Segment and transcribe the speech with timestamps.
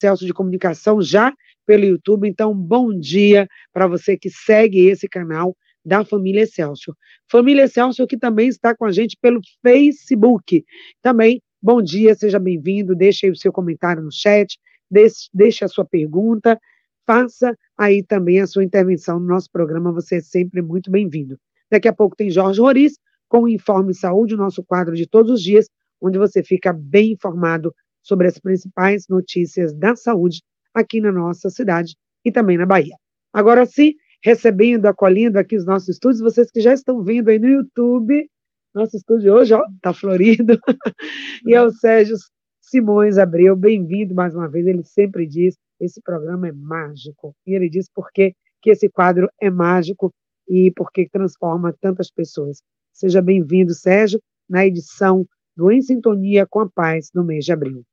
[0.00, 1.32] Celso de Comunicação já
[1.66, 2.28] pelo YouTube.
[2.28, 6.96] Então, bom dia para você que segue esse canal da Família Excelsior.
[7.30, 10.64] Família Excelsior que também está com a gente pelo Facebook.
[11.02, 14.58] Também, bom dia, seja bem-vindo, deixe aí o seu comentário no chat,
[14.90, 16.58] deixe, deixe a sua pergunta,
[17.06, 21.38] faça aí também a sua intervenção no nosso programa, você é sempre muito bem-vindo.
[21.70, 25.32] Daqui a pouco tem Jorge Roriz com o Informe Saúde, o nosso quadro de todos
[25.32, 25.68] os dias,
[26.00, 27.74] onde você fica bem informado
[28.08, 30.40] sobre as principais notícias da saúde
[30.74, 31.94] aqui na nossa cidade
[32.24, 32.96] e também na Bahia.
[33.32, 33.94] Agora sim,
[34.24, 38.28] recebendo, acolhendo aqui os nossos estúdios, vocês que já estão vendo aí no YouTube,
[38.74, 40.58] nosso estúdio hoje, ó, tá florido,
[41.46, 42.16] e é o Sérgio
[42.62, 47.68] Simões Abreu, bem-vindo mais uma vez, ele sempre diz, esse programa é mágico, e ele
[47.68, 48.34] diz por que
[48.66, 50.12] esse quadro é mágico
[50.48, 52.62] e porque transforma tantas pessoas.
[52.92, 57.84] Seja bem-vindo, Sérgio, na edição do Em Sintonia com a Paz no mês de abril.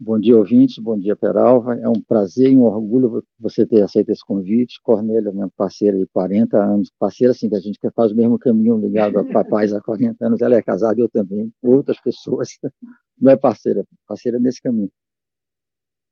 [0.00, 0.78] Bom dia, ouvintes.
[0.78, 1.74] Bom dia, Peralva.
[1.74, 4.80] É um prazer e um orgulho você ter aceito esse convite.
[4.80, 8.78] Cornélia, minha parceira de 40 anos, parceira assim, que a gente faz o mesmo caminho
[8.78, 10.40] ligado a papais há 40 anos.
[10.40, 12.50] Ela é casada, eu também, outras pessoas.
[13.20, 14.90] Não é parceira, parceira nesse caminho.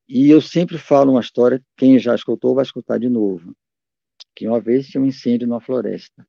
[0.09, 3.55] E eu sempre falo uma história, quem já escutou vai escutar de novo.
[4.35, 6.27] Que uma vez tinha um incêndio numa floresta.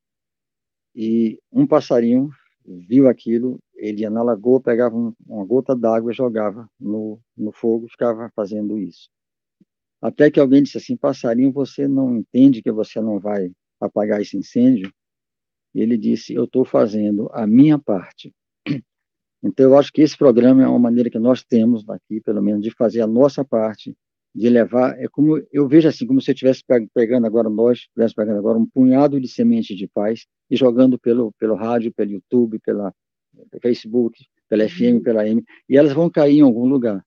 [0.95, 2.29] E um passarinho
[2.77, 7.51] viu aquilo, ele ia na lagoa, pegava um, uma gota d'água e jogava no, no
[7.51, 9.09] fogo, ficava fazendo isso.
[10.01, 14.37] Até que alguém disse assim, passarinho, você não entende que você não vai apagar esse
[14.37, 14.93] incêndio?
[15.73, 18.33] Ele disse, eu estou fazendo a minha parte.
[19.41, 22.61] Então, eu acho que esse programa é uma maneira que nós temos aqui, pelo menos,
[22.61, 23.95] de fazer a nossa parte,
[24.33, 26.63] de levar, é como, eu vejo assim, como se eu estivesse
[26.93, 31.31] pegando agora, nós estivéssemos pegando agora um punhado de sementes de paz e jogando pelo,
[31.33, 32.93] pelo rádio, pelo YouTube, pela
[33.61, 35.03] Facebook, pela FM, uhum.
[35.03, 37.03] pela M, e elas vão cair em algum lugar.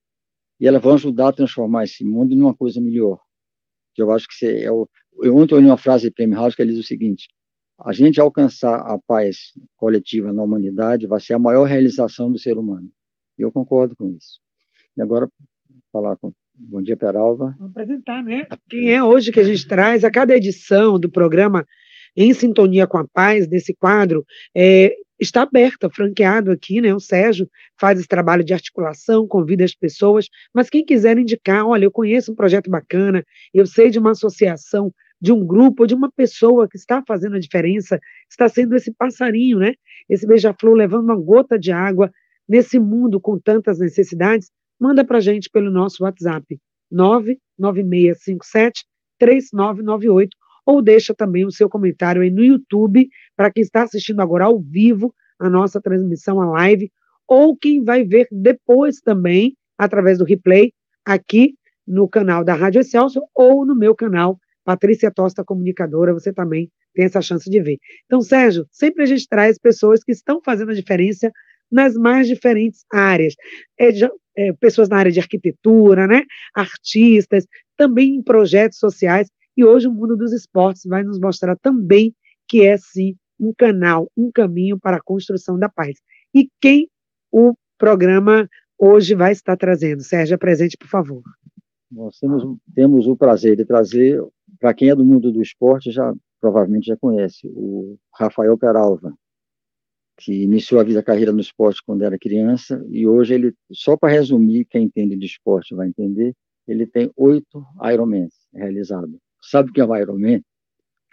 [0.59, 3.19] E elas vão ajudar a transformar esse mundo numa coisa melhor.
[3.93, 4.87] Que eu acho que é o,
[5.21, 7.27] eu ontem ouvi uma frase de House que diz o seguinte:
[7.79, 12.57] a gente alcançar a paz coletiva na humanidade vai ser a maior realização do ser
[12.57, 12.89] humano.
[13.37, 14.39] E eu concordo com isso.
[14.95, 15.29] E agora
[15.91, 17.55] falar com Bom dia, Peralva.
[17.57, 18.45] Vamos apresentar, né?
[18.69, 21.65] Quem é hoje que a gente traz a cada edição do programa
[22.15, 24.23] Em Sintonia com a Paz, desse quadro,
[24.55, 26.93] é, está aberta, franqueado aqui, né?
[26.93, 27.49] O Sérgio
[27.79, 32.31] faz esse trabalho de articulação, convida as pessoas, mas quem quiser indicar, olha, eu conheço
[32.31, 36.77] um projeto bacana, eu sei de uma associação, de um grupo, de uma pessoa que
[36.77, 37.99] está fazendo a diferença,
[38.29, 39.73] está sendo esse passarinho, né?
[40.07, 42.11] Esse beija-flor levando uma gota de água
[42.47, 44.51] nesse mundo com tantas necessidades,
[44.83, 46.59] manda para a gente pelo nosso WhatsApp
[46.91, 48.83] 99657
[49.17, 50.35] 3998
[50.65, 54.59] ou deixa também o seu comentário aí no YouTube para quem está assistindo agora ao
[54.59, 56.91] vivo a nossa transmissão, a live,
[57.25, 60.73] ou quem vai ver depois também através do replay
[61.05, 61.55] aqui
[61.87, 67.05] no canal da Rádio Excelsior ou no meu canal Patrícia Tosta Comunicadora, você também tem
[67.05, 67.77] essa chance de ver.
[68.05, 71.31] Então, Sérgio, sempre a gente traz pessoas que estão fazendo a diferença
[71.73, 73.33] nas mais diferentes áreas.
[73.79, 73.89] É,
[74.35, 76.23] é, pessoas na área de arquitetura, né?
[76.55, 77.45] artistas,
[77.75, 82.13] também em projetos sociais, e hoje o mundo dos esportes vai nos mostrar também
[82.47, 85.99] que é sim um canal, um caminho para a construção da paz.
[86.33, 86.87] E quem
[87.31, 88.47] o programa
[88.77, 90.01] hoje vai estar trazendo?
[90.01, 91.21] Sérgio, presente, por favor.
[91.91, 94.23] Nós temos, temos o prazer de trazer,
[94.59, 99.13] para quem é do mundo do esporte, já provavelmente já conhece, o Rafael Peralva,
[100.17, 103.97] que iniciou a vida a carreira no esporte quando era criança e hoje ele, só
[103.97, 106.33] para resumir, quem entende de esporte vai entender,
[106.67, 109.17] ele tem oito Ironmans realizados.
[109.41, 110.41] Sabe o que é o Ironman?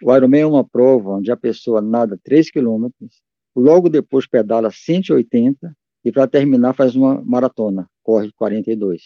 [0.03, 3.21] O Ironman é uma prova onde a pessoa nada 3 quilômetros,
[3.55, 9.01] logo depois pedala 180 e para terminar faz uma maratona, corre 42,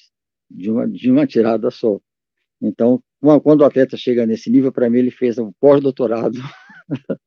[0.50, 2.00] de uma, de uma tirada só.
[2.62, 3.02] Então,
[3.44, 6.38] quando o atleta chega nesse nível, para mim ele fez um pós-doutorado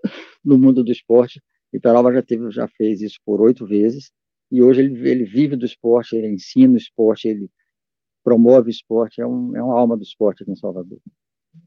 [0.45, 1.43] no mundo do esporte,
[1.81, 4.11] Peralva já, teve, já fez isso por oito vezes,
[4.51, 7.51] e hoje ele, ele vive do esporte, ele ensina o esporte, ele
[8.25, 10.99] promove o esporte, é, um, é uma alma do esporte aqui em Salvador.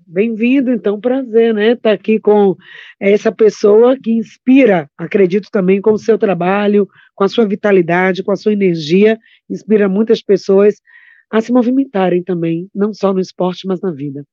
[0.05, 1.71] Bem-vindo, então, prazer, né?
[1.71, 2.55] Estar tá aqui com
[2.99, 8.31] essa pessoa que inspira, acredito também, com o seu trabalho, com a sua vitalidade, com
[8.31, 9.17] a sua energia,
[9.49, 10.75] inspira muitas pessoas
[11.31, 14.25] a se movimentarem também, não só no esporte, mas na vida.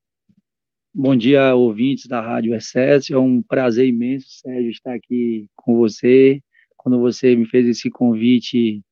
[1.01, 3.15] Bom dia, ouvintes da Rádio Excesso.
[3.15, 6.43] É um prazer imenso, Sérgio, estar aqui com você.
[6.77, 8.83] Quando você me fez esse convite,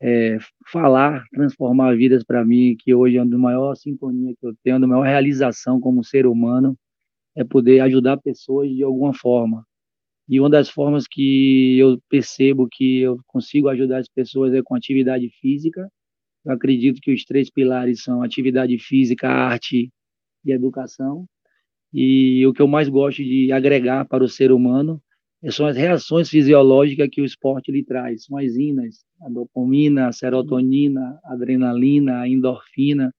[0.00, 0.38] é,
[0.72, 4.86] falar, transformar vidas para mim, que hoje é a maior sintonia que eu tenho, a
[4.86, 6.74] maior realização como ser humano,
[7.36, 9.66] é poder ajudar pessoas de alguma forma.
[10.28, 14.74] E uma das formas que eu percebo que eu consigo ajudar as pessoas é com
[14.74, 15.86] atividade física
[16.44, 19.90] Eu acredito que os três pilares são atividade física, arte
[20.44, 21.26] e educação.
[21.92, 25.02] E o que eu mais gosto de agregar para o ser humano
[25.50, 28.24] são as reações fisiológicas que o esporte lhe traz.
[28.24, 33.12] São as inas, a dopamina, a serotonina, a adrenalina, a endorfina.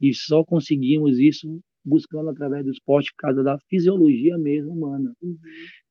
[0.00, 5.12] E só conseguimos isso buscando através do esporte por causa da fisiologia mesmo humana.
[5.22, 5.36] Uhum.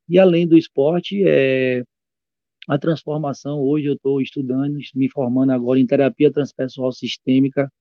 [0.08, 1.84] E além do esporte, é,
[2.68, 7.72] a transformação, hoje eu estou estudando, me formando agora em terapia transpessoal sistêmica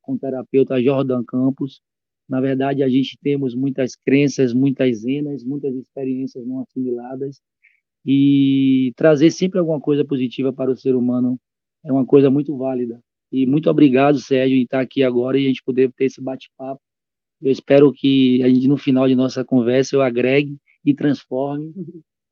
[0.00, 1.80] com o terapeuta Jordan Campos.
[2.32, 7.42] Na verdade, a gente temos muitas crenças, muitas zenas, muitas experiências não assimiladas
[8.06, 11.38] e trazer sempre alguma coisa positiva para o ser humano
[11.84, 12.98] é uma coisa muito válida.
[13.30, 16.80] E muito obrigado, Sérgio, em estar aqui agora e a gente poder ter esse bate-papo.
[17.42, 21.70] Eu espero que a gente, no final de nossa conversa, eu agregue e transforme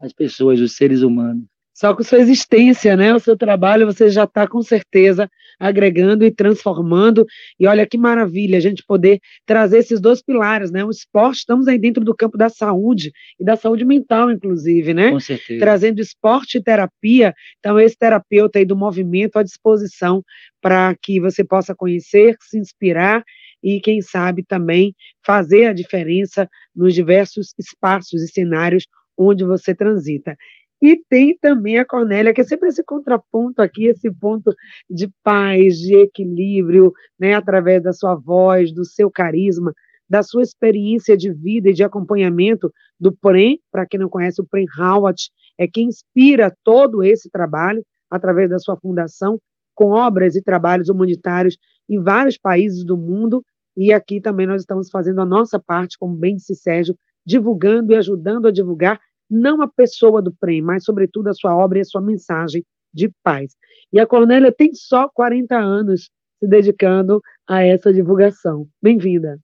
[0.01, 1.45] as pessoas, os seres humanos.
[1.81, 6.31] Só com sua existência, né, o seu trabalho, você já está com certeza agregando e
[6.31, 7.25] transformando.
[7.59, 10.85] E olha que maravilha a gente poder trazer esses dois pilares, né?
[10.85, 15.11] O esporte, estamos aí dentro do campo da saúde e da saúde mental, inclusive, né?
[15.11, 15.59] Com certeza.
[15.59, 17.33] Trazendo esporte e terapia.
[17.61, 20.23] Então, esse terapeuta aí do movimento à disposição
[20.61, 23.25] para que você possa conhecer, se inspirar
[23.63, 24.95] e, quem sabe, também
[25.25, 28.87] fazer a diferença nos diversos espaços e cenários
[29.17, 30.35] onde você transita.
[30.83, 34.55] E tem também a Cornélia, que é sempre esse contraponto aqui, esse ponto
[34.89, 39.75] de paz, de equilíbrio, né, através da sua voz, do seu carisma,
[40.09, 44.47] da sua experiência de vida e de acompanhamento do PREM, para quem não conhece, o
[44.47, 49.39] PREM Howard é quem inspira todo esse trabalho através da sua fundação,
[49.75, 51.57] com obras e trabalhos humanitários
[51.89, 53.45] em vários países do mundo,
[53.77, 57.97] e aqui também nós estamos fazendo a nossa parte, como bem disse Sérgio, divulgando e
[57.97, 59.01] ajudando a divulgar
[59.31, 63.11] não a pessoa do prêmio, mas, sobretudo, a sua obra e a sua mensagem de
[63.23, 63.55] paz.
[63.93, 68.67] E a Cornélia tem só 40 anos se dedicando a essa divulgação.
[68.83, 69.39] Bem-vinda.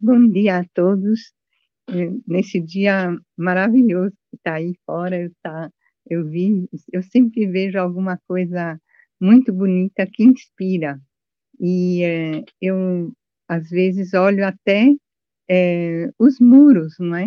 [0.00, 1.32] Bom dia a todos.
[1.88, 5.70] É, nesse dia maravilhoso que está aí fora, eu, tá,
[6.08, 8.80] eu vi, eu sempre vejo alguma coisa
[9.20, 10.98] muito bonita que inspira.
[11.60, 13.12] E é, eu,
[13.48, 14.92] às vezes, olho até
[15.48, 17.26] é, os muros, não é?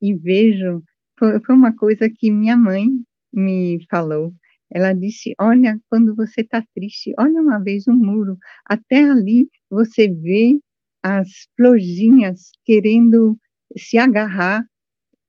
[0.00, 0.82] E vejo
[1.18, 2.86] foi, foi uma coisa que minha mãe
[3.32, 4.32] me falou.
[4.70, 10.08] Ela disse: Olha, quando você está triste, olha uma vez um muro, até ali você
[10.08, 10.58] vê
[11.02, 13.38] as florzinhas querendo
[13.76, 14.66] se agarrar.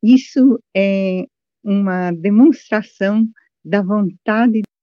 [0.02, 1.26] Isso é
[1.64, 3.28] uma demonstração
[3.64, 4.76] da vontade de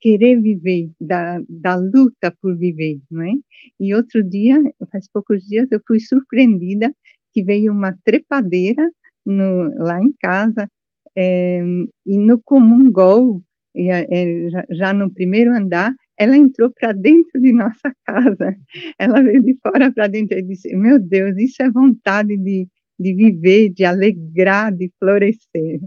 [0.00, 3.32] querer viver, da, da luta por viver, não é?
[3.78, 4.56] E outro dia,
[4.90, 6.94] faz poucos dias, eu fui surpreendida
[7.32, 8.90] que veio uma trepadeira
[9.24, 10.68] no, lá em casa,
[11.16, 11.60] é,
[12.06, 13.42] e no comum gol,
[13.76, 18.56] é, já, já no primeiro andar, ela entrou para dentro de nossa casa.
[18.98, 22.66] Ela veio de fora para dentro e disse: Meu Deus, isso é vontade de,
[22.98, 25.80] de viver, de alegrar, de florescer.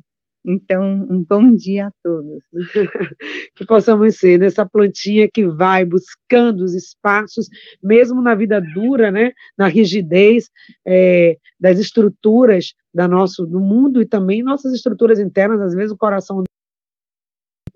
[0.44, 2.44] Então, um bom dia a todos.
[3.56, 7.48] que possamos ser nessa plantinha que vai buscando os espaços,
[7.82, 10.50] mesmo na vida dura, né, na rigidez
[10.86, 15.98] é, das estruturas da nosso, do mundo e também nossas estruturas internas, às vezes o
[15.98, 16.44] coração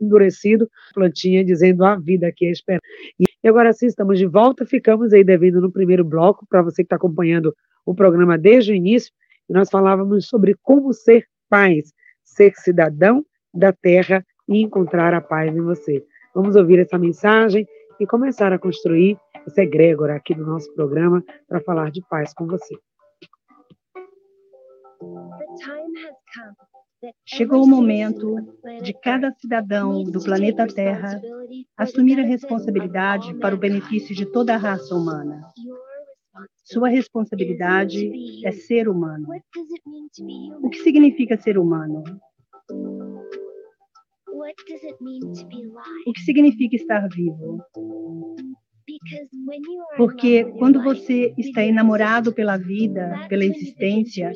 [0.02, 2.84] endurecido, plantinha dizendo a vida aqui é esperança.
[3.20, 6.88] E agora sim, estamos de volta, ficamos aí devendo no primeiro bloco, para você que
[6.88, 7.56] está acompanhando
[7.86, 9.14] o programa desde o início,
[9.48, 11.94] nós falávamos sobre como ser pais
[12.36, 16.04] ser cidadão da terra e encontrar a paz em você.
[16.34, 17.66] Vamos ouvir essa mensagem
[18.00, 22.46] e começar a construir essa egrégora aqui do nosso programa para falar de paz com
[22.46, 22.76] você.
[27.26, 28.36] Chegou o momento
[28.82, 31.22] de cada cidadão do planeta Terra
[31.78, 35.42] assumir a responsabilidade para o benefício de toda a raça humana.
[36.66, 39.28] Sua responsabilidade é ser humano.
[40.64, 42.04] O que significa ser humano?
[46.08, 47.64] O que significa estar vivo?
[49.96, 54.32] Porque quando você está enamorado pela vida, pela existência,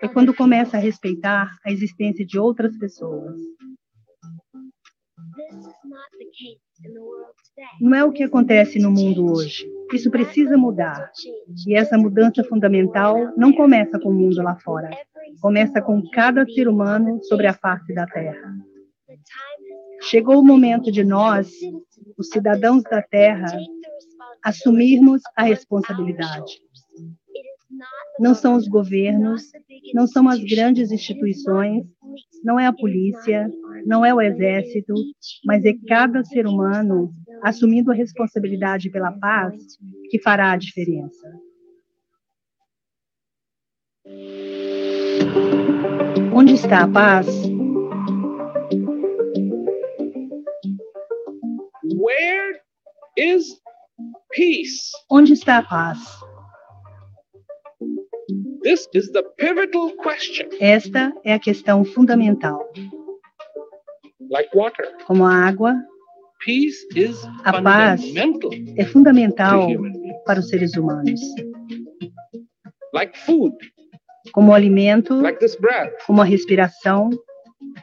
[0.00, 3.36] é quando começa a respeitar a existência de outras pessoas.
[7.80, 9.66] Não é o que acontece no mundo hoje.
[9.92, 11.10] Isso precisa mudar.
[11.66, 14.90] E essa mudança fundamental não começa com o mundo lá fora.
[15.40, 18.54] Começa com cada ser humano sobre a face da Terra.
[20.02, 21.50] Chegou o momento de nós,
[22.16, 23.46] os cidadãos da Terra,
[24.42, 26.60] assumirmos a responsabilidade.
[28.18, 29.42] Não são os governos,
[29.94, 31.84] não são as grandes instituições,
[32.42, 33.50] não é a polícia,
[33.84, 34.94] não é o exército,
[35.44, 39.54] mas é cada ser humano assumindo a responsabilidade pela paz
[40.10, 41.28] que fará a diferença.
[46.32, 47.26] Onde está a paz?
[51.94, 52.60] Where
[53.16, 53.60] is
[54.30, 54.90] peace?
[55.10, 56.25] Onde está a paz?
[58.66, 60.48] This is the pivotal question.
[60.60, 62.68] Esta é a questão fundamental.
[64.28, 64.84] Like water.
[65.06, 65.72] Como a água,
[66.44, 68.50] Peace is a paz fundamental.
[68.76, 69.68] é fundamental
[70.26, 71.20] para os seres humanos.
[72.92, 73.54] Like food,
[74.32, 75.92] Como o alimento, like this breath.
[76.04, 77.10] como a respiração,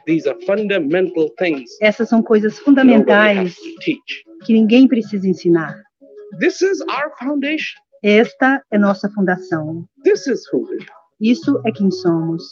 [0.06, 3.56] These are fundamental things essas são coisas fundamentais
[4.44, 5.82] que ninguém precisa ensinar.
[6.40, 7.80] This is our foundation.
[8.06, 9.88] Esta é nossa fundação.
[10.02, 10.86] This is who we are.
[11.18, 12.44] Isso é quem somos.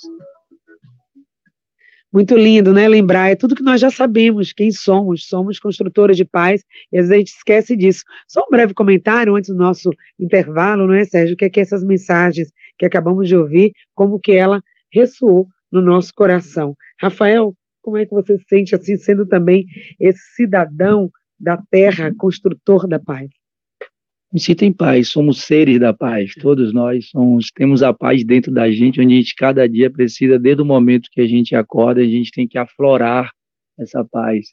[2.11, 2.89] Muito lindo, né?
[2.89, 5.29] Lembrar, é tudo que nós já sabemos, quem somos.
[5.29, 8.03] Somos construtores de paz, e às vezes a gente esquece disso.
[8.27, 11.35] Só um breve comentário antes do nosso intervalo, não é, Sérgio?
[11.35, 15.83] O que é que essas mensagens que acabamos de ouvir, como que ela ressoou no
[15.83, 16.75] nosso coração.
[16.99, 19.67] Rafael, como é que você se sente assim, sendo também
[20.01, 23.29] esse cidadão da terra, construtor da paz?
[24.33, 28.51] Me sinto em paz, somos seres da paz, todos nós somos, temos a paz dentro
[28.51, 32.01] da gente, onde a gente cada dia precisa, desde o momento que a gente acorda,
[32.01, 33.31] a gente tem que aflorar
[33.79, 34.47] essa paz.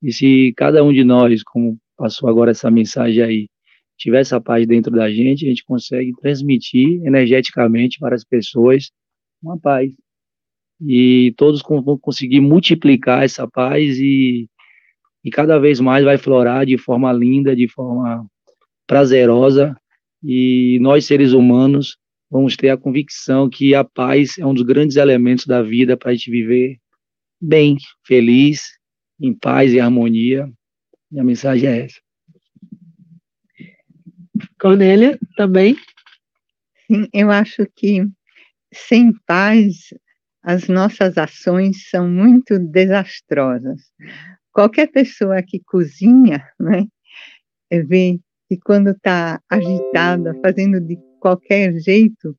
[0.00, 3.48] E se cada um de nós, como passou agora essa mensagem aí,
[3.96, 8.92] tiver essa paz dentro da gente, a gente consegue transmitir energeticamente para as pessoas
[9.42, 9.90] uma paz.
[10.80, 14.48] E todos vão conseguir multiplicar essa paz e,
[15.24, 18.24] e cada vez mais vai florar de forma linda, de forma
[18.88, 19.76] prazerosa
[20.24, 21.96] e nós seres humanos
[22.30, 26.10] vamos ter a convicção que a paz é um dos grandes elementos da vida para
[26.10, 26.78] a gente viver
[27.40, 28.62] bem, feliz,
[29.20, 30.50] em paz e harmonia.
[31.12, 32.00] E a mensagem é essa.
[34.60, 35.76] Cornélia, também?
[36.86, 38.06] Sim, eu acho que
[38.72, 39.94] sem paz
[40.42, 43.82] as nossas ações são muito desastrosas.
[44.52, 46.86] Qualquer pessoa que cozinha, né,
[47.86, 52.36] vê que quando está agitada, fazendo de qualquer jeito,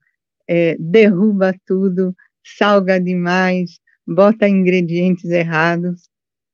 [0.47, 6.09] é, derruba tudo, salga demais, bota ingredientes errados.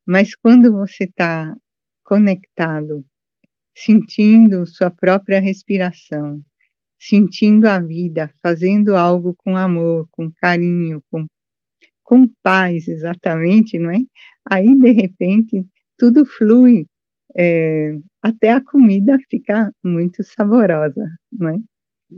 [0.05, 1.55] Mas quando você está
[2.03, 3.05] conectado,
[3.75, 6.41] sentindo sua própria respiração,
[7.00, 11.25] sentindo a vida, fazendo algo com amor, com carinho, com,
[12.03, 14.00] com paz, exatamente, não é?
[14.50, 15.65] Aí, de repente,
[15.97, 16.85] tudo flui,
[17.38, 21.58] é, até a comida fica muito saborosa, não é?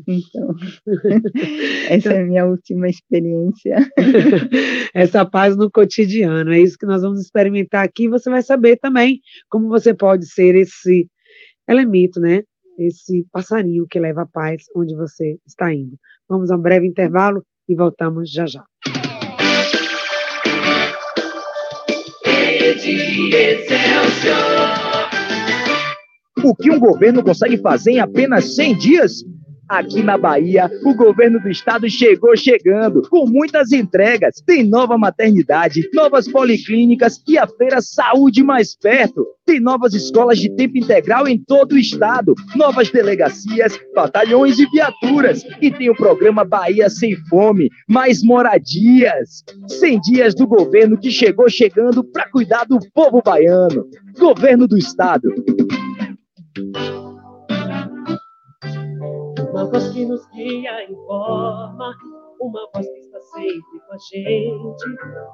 [0.08, 0.56] Então,
[1.90, 3.78] essa é a minha última experiência.
[4.94, 8.10] Essa paz no cotidiano, é isso que nós vamos experimentar aqui.
[8.10, 11.10] Você vai saber também como você pode ser esse
[11.68, 12.44] elemento, né?
[12.78, 15.98] Esse passarinho que leva a paz onde você está indo.
[16.30, 18.64] Vamos a um breve intervalo e voltamos já já.
[26.44, 29.24] O que um governo consegue fazer em apenas 100 dias?
[29.70, 34.41] Aqui na Bahia, o governo do estado chegou chegando, com muitas entregas.
[34.46, 39.27] Tem nova maternidade, novas policlínicas e a feira Saúde mais perto.
[39.46, 45.44] Tem novas escolas de tempo integral em todo o estado, novas delegacias, batalhões e viaturas.
[45.62, 49.44] E tem o programa Bahia Sem Fome, mais moradias.
[49.67, 53.86] 100 dias do governo que chegou chegando para cuidar do povo baiano.
[54.17, 55.29] Governo do estado.
[59.52, 61.96] Uma voz que nos guia, informa,
[62.40, 64.86] uma voz que está sempre com a gente,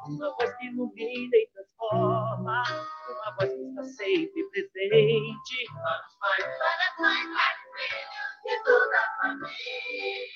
[0.10, 2.64] uma voz que ilumina e transforma,
[3.08, 5.66] uma voz que está sempre presente.
[5.72, 8.12] Vamos mais para mais, filhos
[8.44, 10.28] de toda a família.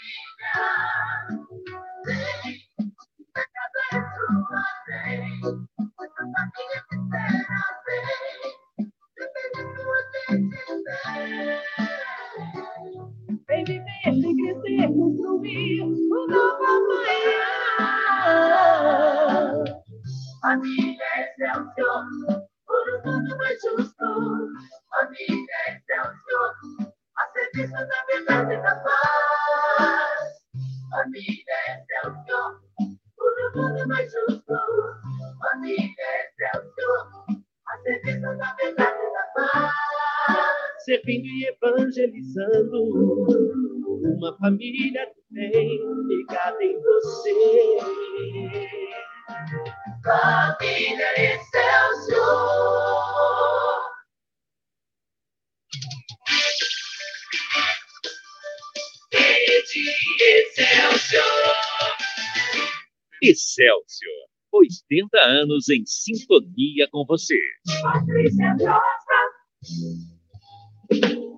[64.90, 67.38] 80 anos em sintonia com você.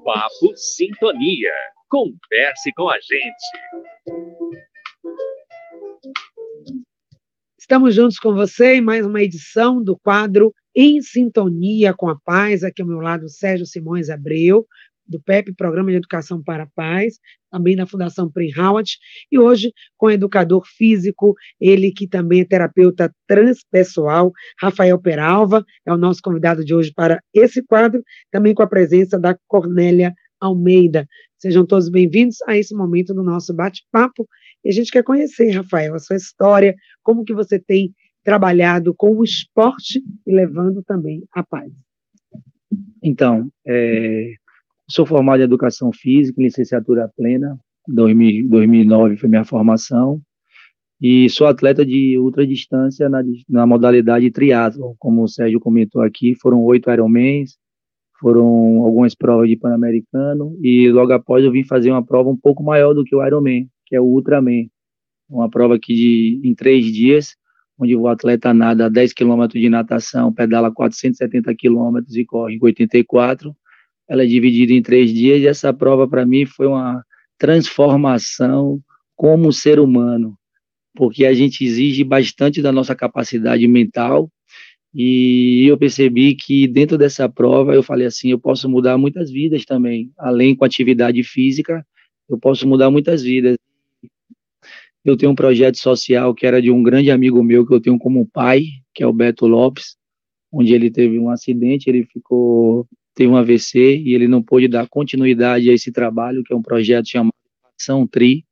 [0.05, 1.51] Papo Sintonia.
[1.89, 4.23] Converse com a gente.
[7.59, 12.63] Estamos juntos com você em mais uma edição do quadro Em Sintonia com a Paz.
[12.63, 14.67] Aqui ao meu lado, Sérgio Simões Abreu,
[15.09, 17.19] do PEP, Programa de Educação para a Paz,
[17.51, 18.97] também na Fundação Prim Howard,
[19.31, 25.91] e hoje com o educador físico, ele que também é terapeuta transpessoal, Rafael Peralva, é
[25.91, 31.07] o nosso convidado de hoje para esse quadro, também com a presença da Cornélia Almeida.
[31.37, 34.27] Sejam todos bem-vindos a esse momento do nosso bate-papo.
[34.63, 39.15] E a gente quer conhecer, Rafael, a sua história, como que você tem trabalhado com
[39.15, 41.71] o esporte e levando também a paz.
[43.01, 44.33] Então, é,
[44.91, 50.19] Sou formado em Educação Física, licenciatura plena, 2009 foi minha formação,
[50.99, 56.63] e sou atleta de ultradistância na, na modalidade triatlo, como o Sérgio comentou aqui, foram
[56.63, 57.55] oito Ironmans,
[58.19, 62.63] foram algumas provas de Pan-Americano, e logo após eu vim fazer uma prova um pouco
[62.63, 64.65] maior do que o Ironman, que é o Ultraman,
[65.29, 67.35] uma prova que de, em três dias,
[67.77, 73.55] onde o atleta nada 10 km de natação, pedala 470 km e corre 84
[74.09, 77.03] ela é dividida em três dias, e essa prova para mim foi uma
[77.37, 78.81] transformação
[79.15, 80.35] como ser humano,
[80.95, 84.29] porque a gente exige bastante da nossa capacidade mental,
[84.93, 89.63] e eu percebi que dentro dessa prova eu falei assim, eu posso mudar muitas vidas
[89.63, 91.85] também, além com atividade física,
[92.27, 93.57] eu posso mudar muitas vidas.
[95.05, 97.97] Eu tenho um projeto social que era de um grande amigo meu que eu tenho
[97.97, 98.63] como pai,
[98.93, 99.95] que é o Beto Lopes,
[100.51, 104.87] onde ele teve um acidente, ele ficou teve um AVC e ele não pôde dar
[104.87, 107.33] continuidade a esse trabalho, que é um projeto chamado
[107.79, 108.45] Ação Tri,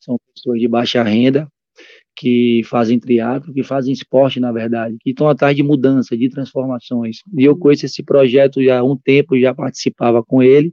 [0.00, 1.48] são pessoas de baixa renda
[2.16, 7.18] que fazem triatlo, que fazem esporte, na verdade, que estão atrás de mudança, de transformações.
[7.36, 10.72] E eu conheço esse projeto já há um tempo, já participava com ele,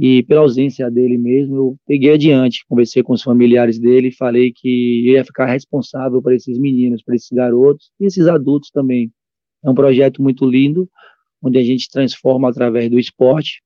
[0.00, 5.02] e pela ausência dele mesmo, eu peguei adiante, conversei com os familiares dele, falei que
[5.10, 9.10] ia ficar responsável por esses meninos, por esses garotos e esses adultos também.
[9.64, 10.88] É um projeto muito lindo,
[11.42, 13.62] onde a gente transforma através do esporte.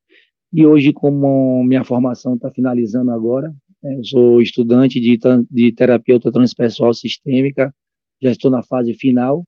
[0.53, 5.19] E hoje, como minha formação está finalizando agora, né, eu sou estudante de,
[5.51, 7.75] de terapeuta transpessoal sistêmica,
[8.21, 9.45] já estou na fase final,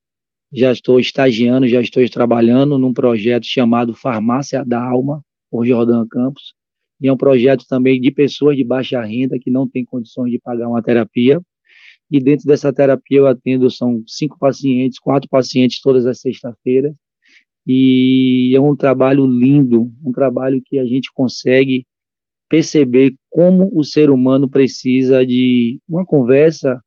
[0.52, 6.54] já estou estagiando, já estou trabalhando num projeto chamado Farmácia da Alma, por Jordan Campos,
[7.00, 10.38] e é um projeto também de pessoas de baixa renda que não têm condições de
[10.38, 11.40] pagar uma terapia,
[12.10, 16.94] e dentro dessa terapia eu atendo, são cinco pacientes, quatro pacientes todas as sextas-feiras,
[17.66, 21.86] e é um trabalho lindo, um trabalho que a gente consegue
[22.48, 26.80] perceber como o ser humano precisa de uma conversa,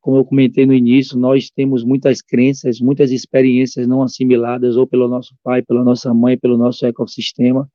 [0.00, 5.06] como eu comentei no início, nós temos muitas crenças, muitas experiências não assimiladas ou pelo
[5.06, 7.68] nosso pai, pela nossa mãe, pelo nosso ecossistema,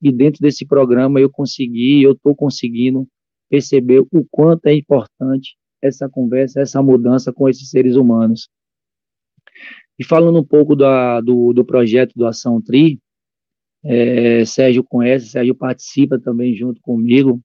[0.00, 3.06] e dentro desse programa eu consegui, eu estou conseguindo
[3.50, 8.48] perceber o quanto é importante essa conversa, essa mudança com esses seres humanos.
[9.98, 12.98] E falando um pouco da, do, do projeto do Ação Tri,
[13.84, 17.40] é, Sérgio conhece, Sérgio participa também junto comigo.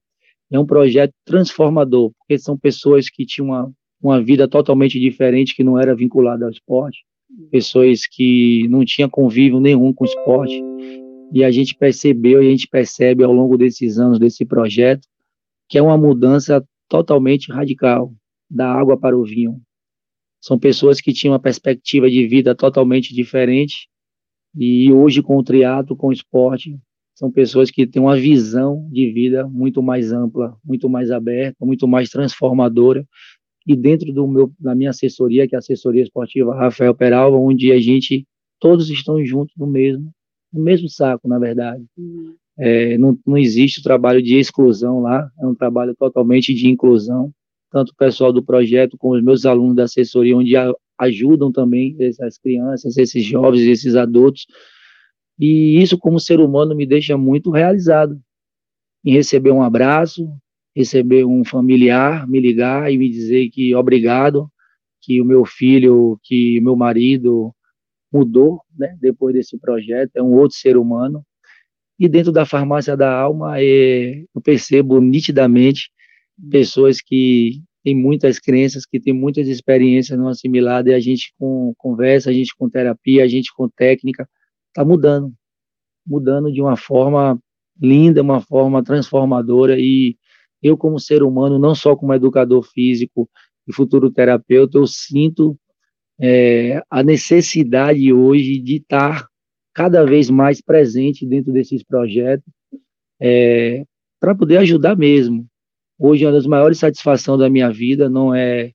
[0.51, 5.63] É um projeto transformador, porque são pessoas que tinham uma, uma vida totalmente diferente, que
[5.63, 6.99] não era vinculada ao esporte,
[7.49, 10.61] pessoas que não tinham convívio nenhum com o esporte.
[11.31, 15.07] E a gente percebeu e a gente percebe ao longo desses anos desse projeto
[15.67, 18.13] que é uma mudança totalmente radical
[18.47, 19.59] da água para o vinho.
[20.43, 23.87] São pessoas que tinham uma perspectiva de vida totalmente diferente
[24.53, 26.77] e hoje com o triatlo, com o esporte,
[27.15, 31.87] são pessoas que têm uma visão de vida muito mais ampla, muito mais aberta, muito
[31.87, 33.07] mais transformadora.
[33.65, 37.71] E dentro do meu, da minha assessoria, que é a assessoria esportiva Rafael Peralva, onde
[37.71, 38.27] a gente
[38.59, 40.11] todos estão juntos no mesmo,
[40.51, 41.85] no mesmo saco, na verdade.
[41.97, 42.35] Uhum.
[42.57, 47.31] É, não, não existe o trabalho de exclusão lá, é um trabalho totalmente de inclusão
[47.73, 50.53] tanto o pessoal do projeto como os meus alunos da assessoria, onde
[50.99, 54.45] ajudam também essas crianças, esses jovens, esses adultos.
[55.39, 58.21] E isso, como ser humano, me deixa muito realizado
[59.03, 60.29] em receber um abraço,
[60.75, 64.47] receber um familiar me ligar e me dizer que obrigado,
[65.01, 67.51] que o meu filho, que meu marido
[68.11, 71.25] mudou, né, depois desse projeto, é um outro ser humano.
[71.99, 75.89] E dentro da farmácia da alma, é, eu percebo nitidamente
[76.49, 81.73] pessoas que tem muitas crenças, que tem muitas experiências não assimiladas, e a gente com
[81.77, 84.27] conversa, a gente com terapia, a gente com técnica,
[84.69, 85.33] está mudando,
[86.05, 87.37] mudando de uma forma
[87.79, 90.15] linda, uma forma transformadora, e
[90.61, 93.29] eu como ser humano, não só como educador físico
[93.67, 95.57] e futuro terapeuta, eu sinto
[96.19, 99.27] é, a necessidade hoje de estar
[99.73, 102.45] cada vez mais presente dentro desses projetos,
[103.19, 103.83] é,
[104.19, 105.45] para poder ajudar mesmo,
[106.05, 108.71] Hoje, uma das maiores satisfações da minha vida não é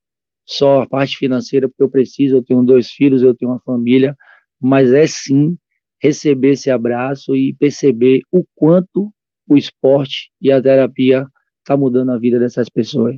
[0.47, 4.17] só a parte financeira, porque eu preciso, eu tenho dois filhos, eu tenho uma família,
[4.59, 5.59] mas é sim
[6.01, 9.12] receber esse abraço e perceber o quanto
[9.47, 11.27] o esporte e a terapia
[11.59, 13.17] está mudando a vida dessas pessoas.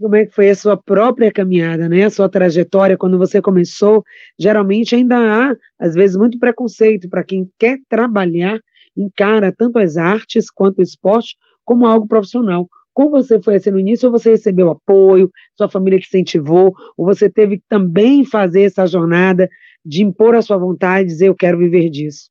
[0.00, 2.04] Como é que foi a sua própria caminhada, né?
[2.04, 4.02] A sua trajetória quando você começou?
[4.40, 8.58] Geralmente ainda há, às vezes, muito preconceito para quem quer trabalhar,
[8.96, 11.36] encara tanto as artes quanto o esporte
[11.72, 12.68] como algo profissional.
[12.92, 17.06] Como você foi assim no início, ou você recebeu apoio, sua família te incentivou, ou
[17.06, 19.48] você teve que também fazer essa jornada
[19.82, 22.28] de impor a sua vontade e dizer eu quero viver disso?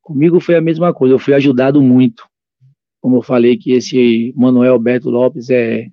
[0.00, 2.26] Comigo foi a mesma coisa, eu fui ajudado muito.
[3.02, 5.86] Como eu falei que esse Manuel Beto Lopes é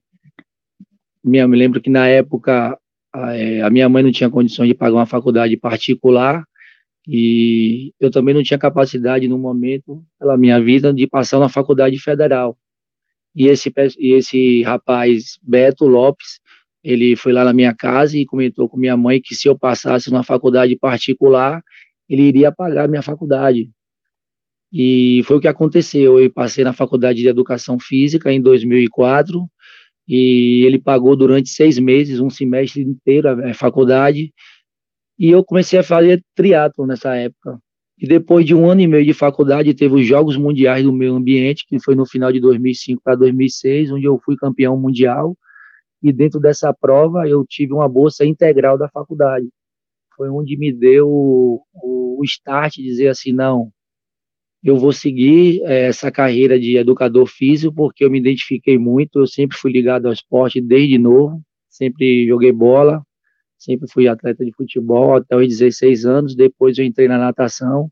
[1.22, 2.80] me lembro que na época
[3.14, 6.46] a, é, a minha mãe não tinha condições de pagar uma faculdade particular
[7.06, 12.00] e eu também não tinha capacidade no momento pela minha vida de passar na faculdade
[12.00, 12.58] federal.
[13.36, 16.40] E esse e esse rapaz Beto Lopes,
[16.84, 20.12] ele foi lá na minha casa e comentou com minha mãe que se eu passasse
[20.12, 21.62] na faculdade particular,
[22.08, 23.70] ele iria pagar a minha faculdade.
[24.72, 26.20] E foi o que aconteceu.
[26.20, 29.48] Eu passei na faculdade de educação física em 2004
[30.08, 34.34] e ele pagou durante seis meses, um semestre inteiro a faculdade
[35.20, 37.60] e eu comecei a fazer triatlo nessa época.
[38.00, 41.16] E depois de um ano e meio de faculdade, teve os Jogos Mundiais do Meio
[41.16, 45.38] Ambiente, que foi no final de 2005 para 2006, onde eu fui campeão mundial.
[46.02, 49.50] E dentro dessa prova, eu tive uma bolsa integral da faculdade.
[50.16, 53.70] Foi onde me deu o, o start de dizer assim: não,
[54.64, 59.20] eu vou seguir é, essa carreira de educador físico, porque eu me identifiquei muito.
[59.20, 63.04] Eu sempre fui ligado ao esporte desde novo, sempre joguei bola,
[63.60, 67.92] sempre fui atleta de futebol até os 16 anos, depois eu entrei na natação,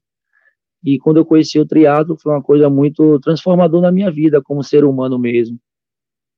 [0.83, 4.63] e quando eu conheci o triatlo foi uma coisa muito transformadora na minha vida, como
[4.63, 5.59] ser humano mesmo.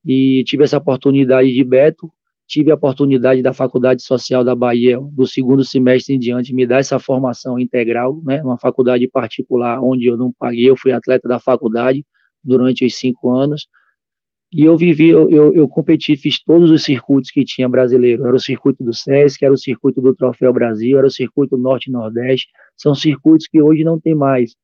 [0.03, 2.11] E tive essa oportunidade de Beto,
[2.47, 6.79] tive a oportunidade da Faculdade Social da Bahia, do segundo semestre em diante, me dar
[6.79, 11.39] essa formação integral, né, uma faculdade particular onde eu não paguei, eu fui atleta da
[11.39, 12.03] faculdade
[12.43, 13.67] durante os cinco anos,
[14.51, 18.25] e eu vivi, eu, eu, eu, competi, fiz todos os circuitos que tinha brasileiro.
[18.25, 21.87] Era o circuito do SESC, era o circuito do Troféu Brasil, era o circuito Norte
[21.87, 22.47] e Nordeste.
[22.75, 24.55] São circuitos que hoje não tem mais.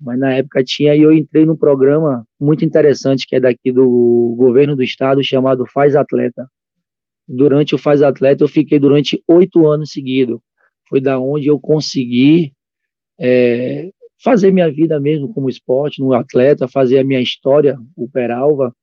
[0.00, 4.34] Mas na época tinha, e eu entrei num programa muito interessante, que é daqui do
[4.36, 6.48] governo do estado, chamado Faz Atleta.
[7.28, 10.40] Durante o Faz Atleta, eu fiquei durante oito anos seguidos.
[10.88, 12.52] Foi da onde eu consegui
[13.20, 13.90] é,
[14.24, 18.74] fazer minha vida mesmo como esporte, no atleta, fazer a minha história, o Peralva,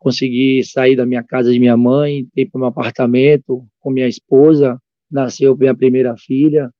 [0.00, 4.80] consegui sair da minha casa de minha mãe, ir para um apartamento com minha esposa,
[5.10, 6.70] nasceu minha primeira filha,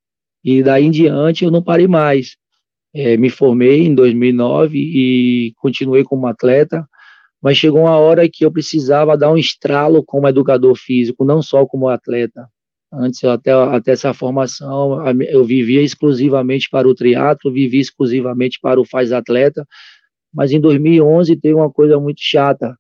[0.42, 2.37] e daí em diante eu não parei mais.
[2.94, 6.85] É, me formei em 2009 e continuei como atleta,
[7.42, 11.66] mas chegou uma hora que eu precisava dar um estralo como educador físico, não só
[11.66, 12.48] como atleta.
[12.92, 18.85] Antes, até, até essa formação, eu vivia exclusivamente para o triatlo, vivia exclusivamente para o
[18.85, 19.64] faz atleta,
[20.33, 22.76] mas em 2011 teve uma coisa muito chata,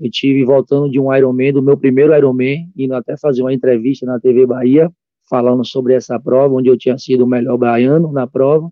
[0.00, 4.06] eu tive voltando de um Ironman, do meu primeiro Ironman, indo até fazer uma entrevista
[4.06, 4.90] na TV Bahia,
[5.28, 8.70] falando sobre essa prova, onde eu tinha sido o melhor baiano na prova.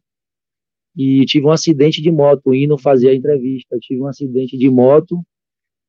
[0.96, 3.76] E tive um acidente de moto indo fazer a entrevista.
[3.80, 5.22] Tive um acidente de moto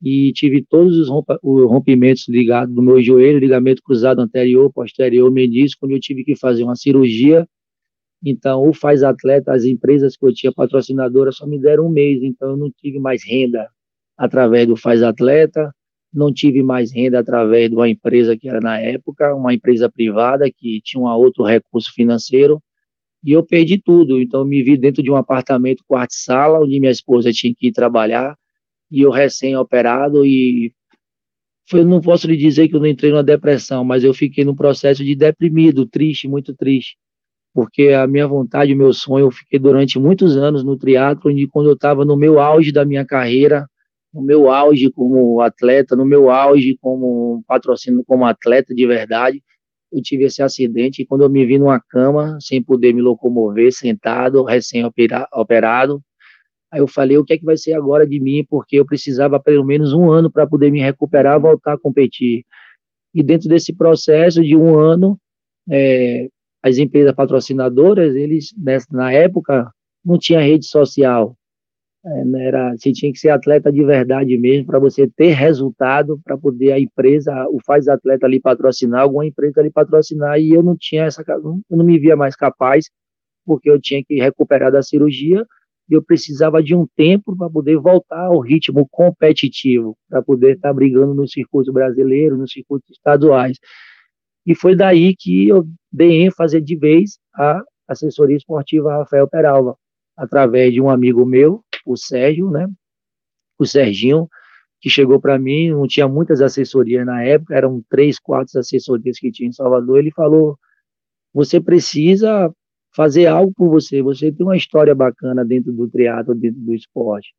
[0.02, 5.96] e tive todos os rompimentos ligados no meu joelho, ligamento cruzado anterior, posterior, menisco, onde
[5.96, 7.48] eu tive que fazer uma cirurgia.
[8.26, 12.22] Então, o Faz Atleta, as empresas que eu tinha patrocinadora só me deram um mês,
[12.24, 13.70] então eu não tive mais renda
[14.18, 15.72] através do Faz Atleta,
[16.14, 20.50] não tive mais renda através de uma empresa que era na época, uma empresa privada
[20.50, 22.62] que tinha um outro recurso financeiro,
[23.24, 24.20] e eu perdi tudo.
[24.22, 28.36] Então, me vi dentro de um apartamento quarto-sala, onde minha esposa tinha que ir trabalhar,
[28.90, 30.72] e eu recém-operado, e
[31.74, 35.04] não posso lhe dizer que eu não entrei numa depressão, mas eu fiquei num processo
[35.04, 36.96] de deprimido, triste, muito triste,
[37.54, 41.46] porque a minha vontade, o meu sonho, eu fiquei durante muitos anos no triatlo, onde
[41.48, 43.68] quando eu estava no meu auge da minha carreira,
[44.14, 49.44] no meu auge como atleta, no meu auge como patrocínio como atleta de verdade,
[49.92, 53.72] eu tive esse acidente e quando eu me vi numa cama, sem poder me locomover,
[53.72, 56.02] sentado, recém-operado,
[56.72, 58.46] Aí eu falei, o que é que vai ser agora de mim?
[58.50, 62.44] Porque eu precisava pelo menos um ano para poder me recuperar, voltar a competir.
[63.14, 65.18] E dentro desse processo de um ano,
[65.70, 66.28] é,
[66.62, 69.72] as empresas patrocinadoras, eles nessa, na época
[70.04, 71.38] não tinha rede social.
[72.10, 76.18] É, né, era, você tinha que ser atleta de verdade mesmo para você ter resultado
[76.24, 80.64] para poder a empresa, o faz atleta ali patrocinar, alguma empresa ali patrocinar e eu
[80.64, 82.86] não tinha essa, eu não me via mais capaz
[83.46, 85.46] porque eu tinha que recuperar da cirurgia
[85.90, 90.70] e eu precisava de um tempo para poder voltar ao ritmo competitivo, para poder estar
[90.70, 93.58] tá brigando no circuito brasileiro, nos circuitos estaduais.
[94.46, 99.76] E foi daí que eu dei ênfase de vez à assessoria esportiva Rafael Peralva,
[100.16, 102.68] através de um amigo meu, o Sérgio, né?
[103.60, 104.28] O Serginho,
[104.80, 109.32] que chegou para mim, não tinha muitas assessorias na época, eram três, quatro assessorias que
[109.32, 110.00] tinha em Salvador.
[110.00, 110.58] Ele falou:
[111.34, 112.54] você precisa
[112.96, 114.02] fazer algo por você.
[114.02, 117.34] Você tem uma história bacana dentro do triatlo, dentro do esporte.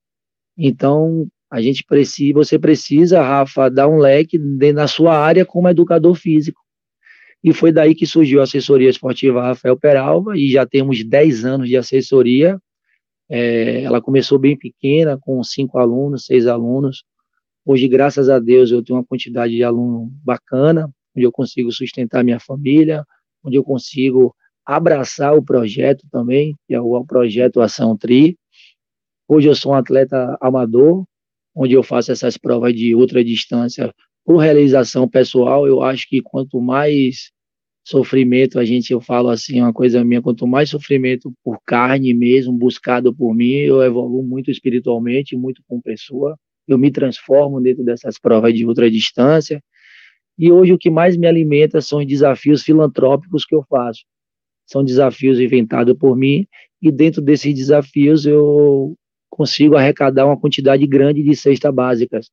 [0.57, 5.69] Então, a gente precisa, você precisa, Rafa, dar um leque dentro da sua área como
[5.69, 6.61] educador físico.
[7.43, 11.69] E foi daí que surgiu a assessoria esportiva Rafael Peralva, e já temos 10 anos
[11.69, 12.61] de assessoria.
[13.29, 17.05] É, ela começou bem pequena, com cinco alunos, seis alunos.
[17.65, 22.25] Hoje, graças a Deus, eu tenho uma quantidade de aluno bacana, onde eu consigo sustentar
[22.25, 23.05] minha família,
[23.45, 28.39] onde eu consigo abraçar o projeto também, que é o projeto Ação Tri.
[29.27, 31.05] Hoje eu sou um atleta amador,
[31.55, 33.93] onde eu faço essas provas de ultra distância
[34.25, 35.67] por realização pessoal.
[35.67, 37.31] Eu acho que quanto mais
[37.89, 42.53] sofrimento, a gente, eu falo assim, uma coisa minha, quanto mais sofrimento por carne mesmo,
[42.53, 46.37] buscado por mim, eu evoluo muito espiritualmente, muito com pessoa.
[46.67, 49.63] Eu me transformo dentro dessas provas de ultra distância.
[50.39, 54.03] E hoje o que mais me alimenta são os desafios filantrópicos que eu faço
[54.69, 56.47] são desafios inventados por mim,
[56.81, 58.95] e dentro desses desafios eu
[59.31, 62.31] consigo arrecadar uma quantidade grande de cestas básicas,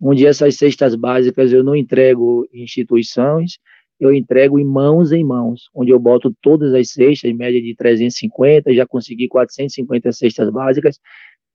[0.00, 3.58] onde essas cestas básicas eu não entrego em instituições,
[4.02, 7.72] eu entrego em mãos em mãos, onde eu boto todas as cestas, em média de
[7.76, 10.98] 350, já consegui 450 cestas básicas,